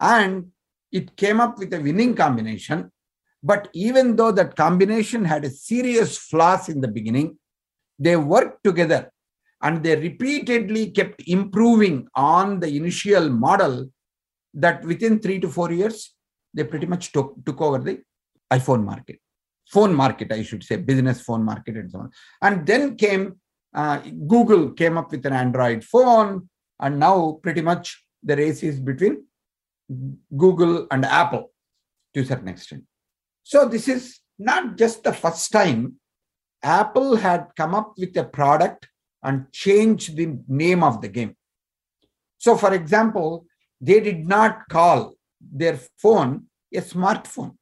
And 0.00 0.52
it 0.92 1.16
came 1.16 1.40
up 1.40 1.58
with 1.58 1.74
a 1.74 1.80
winning 1.80 2.14
combination. 2.14 2.92
But 3.42 3.68
even 3.74 4.16
though 4.16 4.32
that 4.32 4.56
combination 4.56 5.24
had 5.24 5.44
a 5.44 5.50
serious 5.50 6.16
flaws 6.16 6.68
in 6.68 6.80
the 6.80 6.88
beginning 6.88 7.38
they 7.98 8.16
worked 8.16 8.64
together 8.64 9.10
and 9.64 9.82
they 9.82 9.96
repeatedly 9.96 10.90
kept 10.98 11.22
improving 11.26 12.06
on 12.14 12.60
the 12.60 12.70
initial 12.76 13.28
model 13.30 13.74
that 14.64 14.84
within 14.84 15.18
3 15.18 15.40
to 15.40 15.48
4 15.48 15.72
years 15.72 16.14
they 16.54 16.64
pretty 16.64 16.86
much 16.86 17.12
took, 17.12 17.34
took 17.44 17.60
over 17.60 17.78
the 17.78 18.00
iphone 18.52 18.84
market 18.84 19.18
phone 19.74 19.94
market 20.02 20.30
i 20.32 20.42
should 20.42 20.62
say 20.62 20.76
business 20.76 21.20
phone 21.28 21.44
market 21.50 21.76
and 21.80 21.90
so 21.90 21.98
on 22.00 22.10
and 22.42 22.66
then 22.66 22.96
came 22.96 23.24
uh, 23.74 23.98
Google 24.28 24.70
came 24.70 24.96
up 24.96 25.10
with 25.10 25.26
an 25.26 25.32
Android 25.32 25.84
phone, 25.84 26.48
and 26.80 26.98
now 26.98 27.40
pretty 27.42 27.60
much 27.60 28.04
the 28.22 28.36
race 28.36 28.62
is 28.62 28.78
between 28.78 29.24
Google 30.36 30.86
and 30.90 31.04
Apple 31.04 31.50
to 32.14 32.20
a 32.20 32.24
certain 32.24 32.48
extent. 32.48 32.84
So, 33.42 33.68
this 33.68 33.88
is 33.88 34.20
not 34.38 34.76
just 34.76 35.02
the 35.02 35.12
first 35.12 35.50
time 35.50 35.94
Apple 36.62 37.16
had 37.16 37.48
come 37.56 37.74
up 37.74 37.94
with 37.98 38.16
a 38.16 38.24
product 38.24 38.88
and 39.24 39.50
change 39.52 40.14
the 40.14 40.38
name 40.46 40.82
of 40.84 41.00
the 41.00 41.08
game. 41.08 41.34
So, 42.38 42.56
for 42.56 42.72
example, 42.74 43.46
they 43.80 44.00
did 44.00 44.26
not 44.28 44.68
call 44.68 45.14
their 45.40 45.78
phone 45.98 46.44
a 46.72 46.80
smartphone, 46.80 47.54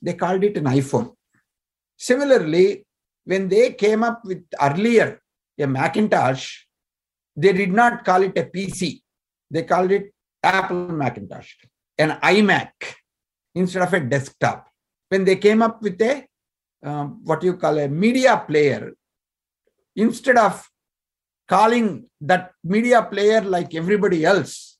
they 0.00 0.14
called 0.14 0.44
it 0.44 0.56
an 0.56 0.64
iPhone. 0.64 1.14
Similarly, 1.96 2.86
when 3.24 3.48
they 3.48 3.72
came 3.72 4.02
up 4.02 4.24
with 4.24 4.44
earlier 4.60 5.20
a 5.58 5.66
Macintosh, 5.66 6.64
they 7.36 7.52
did 7.52 7.72
not 7.72 8.04
call 8.04 8.22
it 8.22 8.36
a 8.38 8.44
PC. 8.44 9.00
They 9.50 9.62
called 9.64 9.90
it 9.90 10.12
Apple 10.42 10.88
Macintosh, 10.88 11.54
an 11.98 12.18
iMac 12.22 12.70
instead 13.54 13.82
of 13.82 13.92
a 13.92 14.00
desktop. 14.00 14.68
When 15.08 15.24
they 15.24 15.36
came 15.36 15.62
up 15.62 15.82
with 15.82 16.00
a 16.00 16.26
um, 16.82 17.20
what 17.24 17.42
you 17.42 17.56
call 17.56 17.78
a 17.78 17.88
media 17.88 18.42
player, 18.46 18.92
instead 19.96 20.36
of 20.36 20.68
calling 21.48 22.06
that 22.20 22.52
media 22.62 23.02
player 23.02 23.40
like 23.40 23.74
everybody 23.74 24.24
else, 24.24 24.78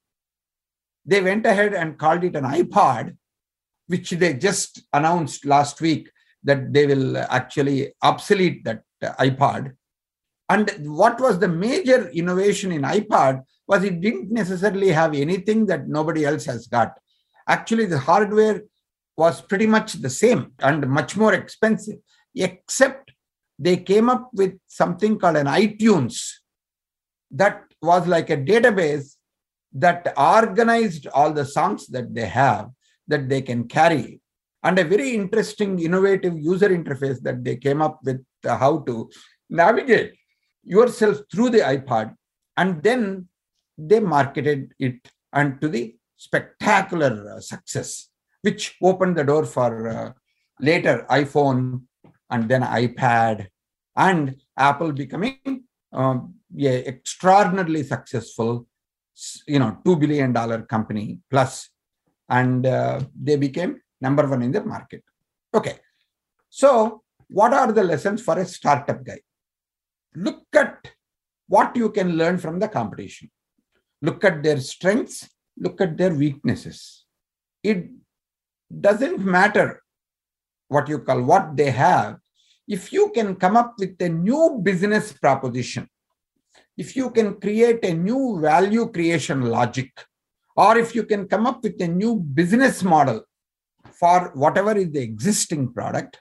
they 1.05 1.20
went 1.20 1.46
ahead 1.46 1.75
and 1.75 1.99
called 1.99 2.25
it 2.25 2.37
an 2.37 2.44
iPod, 2.44 3.16
which 3.87 4.11
they 4.11 4.35
just 4.35 4.83
announced 4.92 5.44
last 5.44 5.81
week 5.81 6.11
that 6.44 6.73
they 6.73 6.87
will 6.87 7.16
actually 7.16 7.92
obsolete 8.03 8.64
that 8.64 8.83
uh, 9.03 9.12
iPod. 9.18 9.73
And 10.49 10.70
what 10.87 11.20
was 11.20 11.38
the 11.38 11.49
major 11.49 12.09
innovation 12.11 12.73
in 12.73 12.83
iPod 12.83 13.42
was 13.66 13.85
it 13.85 14.01
didn't 14.01 14.31
necessarily 14.31 14.88
have 14.88 15.14
anything 15.14 15.66
that 15.66 15.88
nobody 15.88 16.25
else 16.25 16.44
has 16.46 16.66
got. 16.66 16.99
Actually, 17.49 17.87
the 17.87 17.99
hardware 17.99 18.62
was 19.16 19.40
pretty 19.40 19.66
much 19.66 19.94
the 19.94 20.11
same 20.11 20.53
and 20.61 20.88
much 20.88 21.16
more 21.16 21.35
expensive, 21.35 21.99
except 22.35 23.10
they 23.64 23.77
came 23.77 24.09
up 24.09 24.31
with 24.33 24.55
something 24.66 25.18
called 25.18 25.37
an 25.37 25.46
iTunes 25.46 26.14
that 27.31 27.62
was 27.83 28.07
like 28.07 28.31
a 28.31 28.37
database 28.37 29.16
that 29.73 30.12
organized 30.16 31.07
all 31.09 31.33
the 31.33 31.44
songs 31.44 31.87
that 31.88 32.12
they 32.14 32.27
have 32.27 32.70
that 33.07 33.29
they 33.29 33.42
can 33.42 33.68
carry. 33.68 34.20
And 34.62 34.79
a 34.79 34.85
very 34.85 35.11
interesting 35.14 35.79
innovative 35.79 36.38
user 36.38 36.70
interface 36.70 37.20
that 37.23 37.44
they 37.44 37.57
came 37.57 37.81
up 37.83 38.01
with 38.03 38.25
uh, 38.44 38.57
how 38.57 38.81
to 38.81 39.11
navigate 39.51 40.14
yourself 40.64 41.18
through 41.31 41.51
the 41.51 41.59
ipod 41.59 42.14
and 42.57 42.83
then 42.83 43.27
they 43.79 44.01
marketed 44.01 44.73
it 44.79 44.96
and 45.33 45.61
to 45.61 45.68
the 45.68 45.94
spectacular 46.16 47.37
uh, 47.37 47.40
success 47.40 48.09
which 48.42 48.77
opened 48.83 49.16
the 49.16 49.25
door 49.25 49.44
for 49.46 49.88
uh, 49.88 50.12
later 50.61 51.07
iphone 51.11 51.81
and 52.31 52.49
then 52.49 52.62
ipad 52.62 53.47
and 53.97 54.37
apple 54.57 54.93
becoming 54.93 55.64
um, 55.93 56.35
yeah, 56.55 56.79
extraordinarily 56.93 57.83
successful 57.83 58.66
you 59.47 59.59
know 59.59 59.79
2 59.85 59.97
billion 59.97 60.33
dollar 60.33 60.62
company 60.62 61.19
plus 61.31 61.71
and 62.29 62.64
uh, 62.64 63.01
they 63.21 63.37
became 63.37 63.81
number 64.01 64.27
one 64.27 64.43
in 64.43 64.53
the 64.53 64.64
market. 64.64 65.03
Okay. 65.53 65.77
So, 66.49 67.03
what 67.29 67.53
are 67.53 67.73
the 67.73 67.85
lessons 67.85 68.23
for 68.23 68.38
a 68.38 68.45
startup 68.45 69.05
guy? 69.05 69.21
Look 70.14 70.45
at 70.55 70.90
what 71.47 71.77
you 71.77 71.90
can 71.90 72.16
learn 72.16 72.38
from 72.38 72.59
the 72.59 72.69
competition. 72.69 73.31
Look 74.03 74.25
at 74.25 74.43
their 74.43 74.61
strengths, 74.61 75.29
look 75.59 75.81
at 75.81 75.97
their 75.97 76.14
weaknesses. 76.14 77.05
It 77.62 77.90
doesn't 78.81 79.21
matter 79.21 79.83
what 80.70 80.88
you 80.88 81.00
call 81.00 81.22
what 81.22 81.56
they 81.56 81.70
have. 81.70 82.16
If 82.66 82.92
you 82.92 83.11
can 83.14 83.35
come 83.35 83.56
up 83.56 83.74
with 83.78 84.00
a 84.00 84.09
new 84.09 84.61
business 84.62 85.12
proposition, 85.12 85.88
if 86.76 86.94
you 86.96 87.11
can 87.11 87.40
create 87.40 87.85
a 87.85 87.92
new 87.92 88.40
value 88.40 88.88
creation 88.90 89.42
logic, 89.42 89.90
or 90.56 90.78
if 90.78 90.94
you 90.94 91.04
can 91.04 91.26
come 91.26 91.46
up 91.46 91.62
with 91.62 91.80
a 91.83 91.88
new 91.88 92.16
business 92.16 92.83
model 92.83 93.22
for 93.92 94.30
whatever 94.35 94.76
is 94.76 94.90
the 94.92 95.02
existing 95.02 95.72
product. 95.72 96.20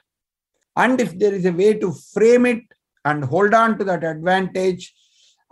And 0.76 1.00
if 1.00 1.18
there 1.18 1.34
is 1.34 1.46
a 1.46 1.52
way 1.52 1.74
to 1.74 1.92
frame 2.12 2.46
it 2.46 2.62
and 3.04 3.24
hold 3.24 3.54
on 3.54 3.78
to 3.78 3.84
that 3.84 4.04
advantage 4.04 4.92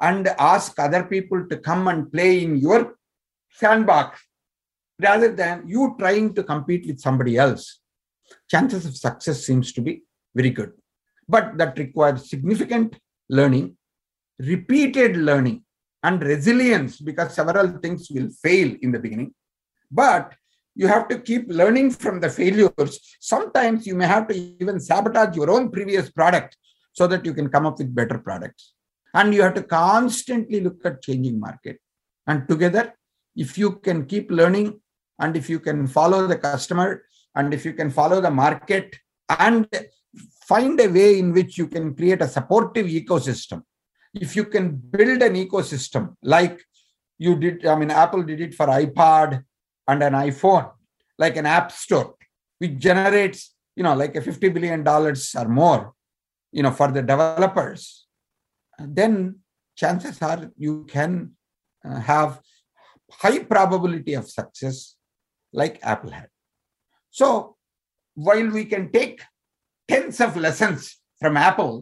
and 0.01 0.29
ask 0.39 0.79
other 0.79 1.05
people 1.05 1.47
to 1.49 1.57
come 1.59 1.89
and 1.89 2.11
play 2.13 2.43
in 2.43 2.57
your 2.57 2.97
sandbox 3.53 4.21
rather 5.01 5.33
than 5.35 5.65
you 5.67 5.95
trying 5.99 6.35
to 6.35 6.43
compete 6.43 6.87
with 6.87 7.01
somebody 7.01 7.37
else, 7.37 7.81
chances 8.51 8.87
of 8.87 8.97
success 8.97 9.45
seems 9.45 9.73
to 9.73 9.81
be 9.81 10.03
very 10.35 10.51
good. 10.51 10.73
But 11.29 11.59
that 11.59 11.79
requires 11.79 12.31
significant 12.31 12.97
learning, 13.29 13.77
repeated 14.39 15.17
learning, 15.17 15.65
and 16.03 16.23
resilience 16.23 17.01
because 17.01 17.35
several 17.35 17.79
things 17.79 18.09
will 18.11 18.31
fail 18.43 18.75
in 18.81 18.93
the 18.93 18.99
beginning. 18.99 19.35
But 19.91 20.35
you 20.75 20.87
have 20.87 21.09
to 21.09 21.19
keep 21.19 21.47
learning 21.49 21.91
from 21.91 22.21
the 22.21 22.31
failures. 22.31 23.01
Sometimes 23.21 23.87
you 23.87 23.95
may 23.95 24.07
have 24.07 24.29
to 24.29 24.35
even 24.61 24.79
sabotage 24.79 25.35
your 25.37 25.51
own 25.51 25.71
previous 25.71 26.09
product 26.11 26.57
so 26.93 27.07
that 27.09 27.25
you 27.25 27.35
can 27.35 27.49
come 27.49 27.67
up 27.67 27.79
with 27.79 27.95
better 27.95 28.19
products. 28.19 28.75
And 29.13 29.35
you 29.35 29.43
have 29.43 29.55
to 29.55 29.63
constantly 29.63 30.61
look 30.61 30.81
at 30.85 31.03
changing 31.03 31.41
market. 31.41 31.81
And 32.27 32.47
together, 32.49 32.95
if 33.35 33.59
you 33.59 33.73
can 33.87 34.07
keep 34.07 34.31
learning 34.31 34.81
and 35.19 35.37
if 35.37 35.51
you 35.51 35.59
can 35.59 35.87
follow 35.87 36.27
the 36.27 36.37
customer 36.37 37.03
and 37.39 37.55
if 37.55 37.65
you 37.65 37.73
can 37.73 37.91
follow 37.99 38.21
the 38.21 38.31
market 38.31 38.97
and 39.39 39.67
find 40.51 40.79
a 40.81 40.89
way 40.89 41.19
in 41.21 41.33
which 41.33 41.57
you 41.57 41.69
can 41.69 41.95
create 41.95 42.21
a 42.21 42.29
supportive 42.37 42.87
ecosystem, 42.87 43.63
if 44.13 44.35
you 44.35 44.45
can 44.45 44.77
build 44.77 45.23
an 45.23 45.35
ecosystem 45.35 46.15
like 46.23 46.61
you 47.17 47.37
did, 47.37 47.65
I 47.65 47.77
mean, 47.77 47.93
Apple 47.93 48.25
did 48.25 48.41
it 48.41 48.55
for 48.55 48.67
iPod 48.67 49.45
and 49.87 50.03
an 50.03 50.15
iPhone, 50.15 50.71
like 51.17 51.37
an 51.37 51.47
app 51.47 51.71
store, 51.71 52.17
which 52.59 52.77
generates, 52.79 53.55
you 53.77 53.85
know, 53.85 53.95
like 53.95 54.17
a 54.17 54.21
$50 54.21 54.53
billion 54.53 54.87
or 54.87 55.49
more, 55.49 55.93
you 56.51 56.65
know, 56.65 56.73
for 56.73 56.91
the 56.91 57.03
developers, 57.03 58.07
then 58.79 59.39
chances 59.77 60.21
are 60.23 60.51
you 60.57 60.85
can 60.89 61.33
uh, 61.85 62.01
have 62.01 62.41
high 63.13 63.39
probability 63.41 64.15
of 64.15 64.29
success 64.29 64.97
like 65.53 65.79
Apple 65.83 66.11
had. 66.11 66.29
So 67.14 67.28
while 68.18 68.50
we 68.50 68.66
can 68.66 68.92
take 68.92 69.16
tens 69.90 70.20
of 70.20 70.36
lessons 70.38 70.82
from 71.20 71.38
Apple, 71.40 71.74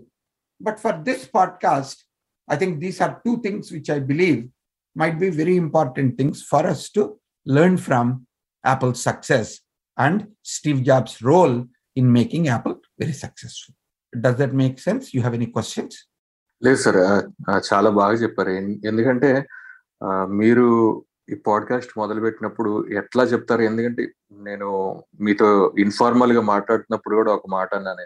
but 0.59 0.79
for 0.79 0.93
this 1.03 1.25
podcast, 1.27 1.95
I 2.47 2.55
think 2.55 2.79
these 2.79 2.99
are 3.01 3.21
two 3.25 3.41
things 3.41 3.71
which 3.71 3.89
I 3.89 3.99
believe 4.01 4.39
might 4.95 5.17
be 5.19 5.29
very 5.31 5.55
important 5.57 6.17
things 6.17 6.43
for 6.43 6.67
us 6.67 6.89
to 6.91 7.03
learn 7.47 7.77
from 7.77 8.05
Apple's 8.63 9.01
success 9.01 9.47
and 9.97 10.17
Steve 10.55 10.83
Jobs' 10.83 11.21
role 11.21 11.55
in 11.95 12.11
making 12.11 12.47
Apple 12.47 12.75
very 12.99 13.13
successful. 13.15 13.73
Does 14.19 14.35
that 14.35 14.53
make 14.53 14.79
sense? 14.79 15.13
You 15.13 15.21
have 15.21 15.33
any 15.33 15.49
questions? 15.57 15.93
లేదు 16.61 16.77
sir 16.77 16.97
చాలా 17.69 17.89
బాగా 17.89 18.15
చెప్పారు 18.23 18.51
ఎన్- 18.57 18.75
ఎందుకంటే 18.85 19.29
ఆ, 20.01 20.07
మీరు 20.41 20.65
ఈ 21.30 21.34
podcast 21.34 21.92
మొదలు 21.96 22.20
పెట్టినప్పుడు 22.20 22.88
ఎట్లా 22.88 23.24
చెప్తారు? 23.24 23.62
ఎందుకంటే 23.62 24.12
నేను 24.32 25.02
మీతో 25.20 25.74
ఇన్ఫార్మల్గా 25.78 26.40
మాట్లాడుతున్నప్పుడు 26.40 27.14
కూడా 27.14 27.32
ఒక 27.32 27.42
మాట 27.48 27.74
అన్నాను. 27.74 28.00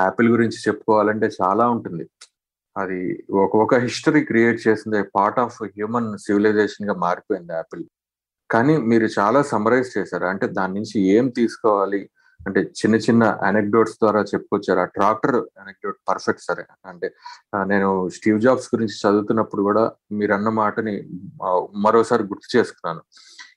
యాపిల్ 0.00 0.28
గురించి 0.28 0.56
చెప్పుకోవాలంటే 0.68 1.30
చాలా 1.42 1.68
ఉంటుంది. 1.68 2.10
అది 2.76 3.24
ఒక 3.32 3.74
హిస్టరీ 3.74 4.24
క్రియేట్ 4.24 4.68
చేసింది 4.68 5.02
పార్ట్ 5.02 5.38
ఆఫ్ 5.38 5.62
హ్యూమన్ 5.62 6.18
సివిలైజేషన్గా 6.18 6.94
మారిపోయింది 6.94 7.52
యాపిల్ 7.52 7.84
కానీ 8.50 8.76
మీరు 8.76 9.08
చాలా 9.18 9.42
సమరైజ్ 9.42 9.98
చేశారు. 9.98 10.24
అంటే 10.24 10.46
దాని 10.46 10.74
నుంచి 10.74 11.00
ఏం 11.00 11.28
తీసుకోవాలి? 11.28 12.10
అంటే 12.46 12.60
చిన్న 12.80 12.96
చిన్న 12.96 13.24
అనెక్డోట్స్ 13.24 13.94
ద్వారా 13.94 14.20
చెప్పుకొచ్చారు. 14.22 14.80
ఆ 14.80 14.84
ట్రాక్టర్ 14.84 15.36
అనెక్డోట్ 15.36 15.98
పర్ఫెక్ట్ 16.08 16.42
సరే. 16.42 16.64
అంటే 16.86 17.08
నేను 17.66 18.08
స్టీవ్ 18.08 18.40
జాబ్స్ 18.40 18.68
గురించి 18.74 18.96
చదువుతున్నప్పుడు 19.02 19.62
కూడా 19.62 19.84
మీరు 20.12 20.32
అన్న 20.32 20.48
మాటని 20.48 20.94
మరోసారి 21.86 22.22
గుర్తు 22.22 22.48
చేసుకున్నాను. 22.56 23.02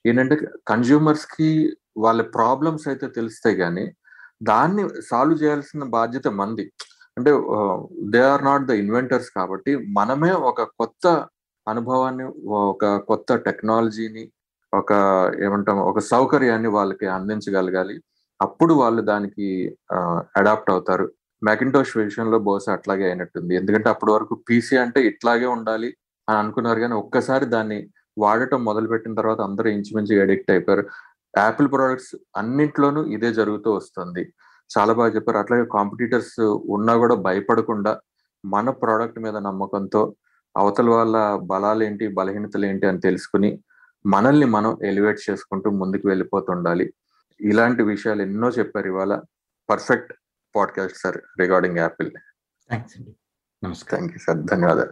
ఏంటంటే 0.05 0.35
కన్జ్యూమర్స్కి 0.67 1.77
వాళ్ళ 1.97 2.21
ప్రాబ్లమ్స్ 2.21 2.87
అయితే 2.87 3.07
తెలుస్తాయి 3.07 3.55
కానీ 3.55 3.85
దాన్ని 4.43 4.83
సాల్వ్ 5.09 5.43
చేయాల్సిన 5.43 5.83
బాధ్యత 5.97 6.27
మంది. 6.41 6.65
అంటే 7.17 7.31
they 8.13 8.19
are 8.31 8.43
not 8.45 8.67
the 8.67 8.71
inventors 8.83 9.29
కాబట్టి 9.37 9.71
మనమే 9.99 10.31
ఒక 10.31 10.63
కొత్త 10.63 11.07
అనుభవాన్ని 11.67 12.25
ఒక 12.47 12.95
కొత్త 12.97 13.35
టెక్నాలజీని 13.35 14.23
ఒక 14.73 14.93
ఏమంటాం 15.45 15.77
ఒక 15.91 15.99
సౌకర్యాన్ని 15.99 16.69
వాళ్ళకి 16.69 17.07
అందించగలగాలి. 17.07 17.95
అప్పుడు 18.39 18.73
వాళ్ళు 18.81 19.01
దానికి 19.11 19.47
అడాప్ట్ 20.39 20.69
అవుతారు. 20.71 21.05
మ్యాకింటోష్ 21.41 21.93
విషయంలో 21.97 22.37
బహుశా 22.47 22.71
అట్లాగే 22.77 23.05
అయినట్టుంది. 23.09 23.53
ఎందుకంటే 23.59 23.87
అప్పటి 23.93 24.11
వరకు 24.11 24.33
పీసీ 24.47 24.75
అంటే 24.83 24.99
ఇట్లాగే 25.11 25.47
ఉండాలి 25.57 25.89
అని 26.27 26.37
అనుకున్నారు 26.43 26.79
కానీ 26.79 26.95
ఒక్కసారి 27.03 27.45
దాన్ని 27.55 27.79
వాడటం 28.17 28.59
మొదలుపెట్టిన 28.69 29.13
తర్వాత 29.15 29.39
అందరూ 29.41 29.67
ఇంచుమించు 29.69 30.21
అడిక్ట్ 30.25 30.51
అయిపోయారు. 30.51 30.83
యాపిల్ 31.33 31.69
ప్రొడక్ట్స్ 31.73 32.13
అన్నింటిలోనూ 32.37 33.01
ఇదే 33.15 33.29
జరుగుతూ 33.39 33.69
వస్తుంది. 33.79 34.23
చాలా 34.69 34.93
బాగా 34.99 35.11
చెప్పారు. 35.15 35.39
అట్లాగే 35.43 35.65
కాంపిటీటర్స్ 35.77 36.35
ఉన్నా 36.75 36.93
కూడా 37.03 37.15
భయపడకుండా 37.27 37.91
మన 38.43 38.69
ప్రోడక్ట్ 38.81 39.19
మీద 39.19 39.37
నమ్మకంతో 39.47 40.01
అవతల 40.55 40.89
వాళ్ళ 40.89 41.15
బలాలు 41.51 41.81
ఏంటి 41.83 42.05
బలహీనతలు 42.19 42.65
ఏంటి 42.65 42.85
అని 42.87 42.99
తెలుసుకుని 42.99 43.49
మనల్ని 44.05 44.47
మనం 44.55 44.71
ఎలివేట్ 44.89 45.19
చేసుకుంటూ 45.29 45.69
ముందుకు 45.81 46.05
వెళ్ళిపోతుండాలి 46.07 46.85
ఇలాంటి 47.41 47.83
విషయాలు 47.83 48.21
ఎన్నో 48.21 48.49
చెప్పారు 48.49 48.87
ఇవాళ. 48.87 49.21
Perfect 49.69 50.13
podcast 50.55 50.97
sir 50.97 51.17
regarding 51.39 51.77
Apple 51.77 52.11
thanks 52.69 52.97
అండి. 52.97 53.15
నమస్కారం. 53.63 54.07
థ్యాంక్ 54.07 54.13
యూ 54.13 54.19
సార్ 54.19 54.57
ధన్యవాదాలు 54.57 54.91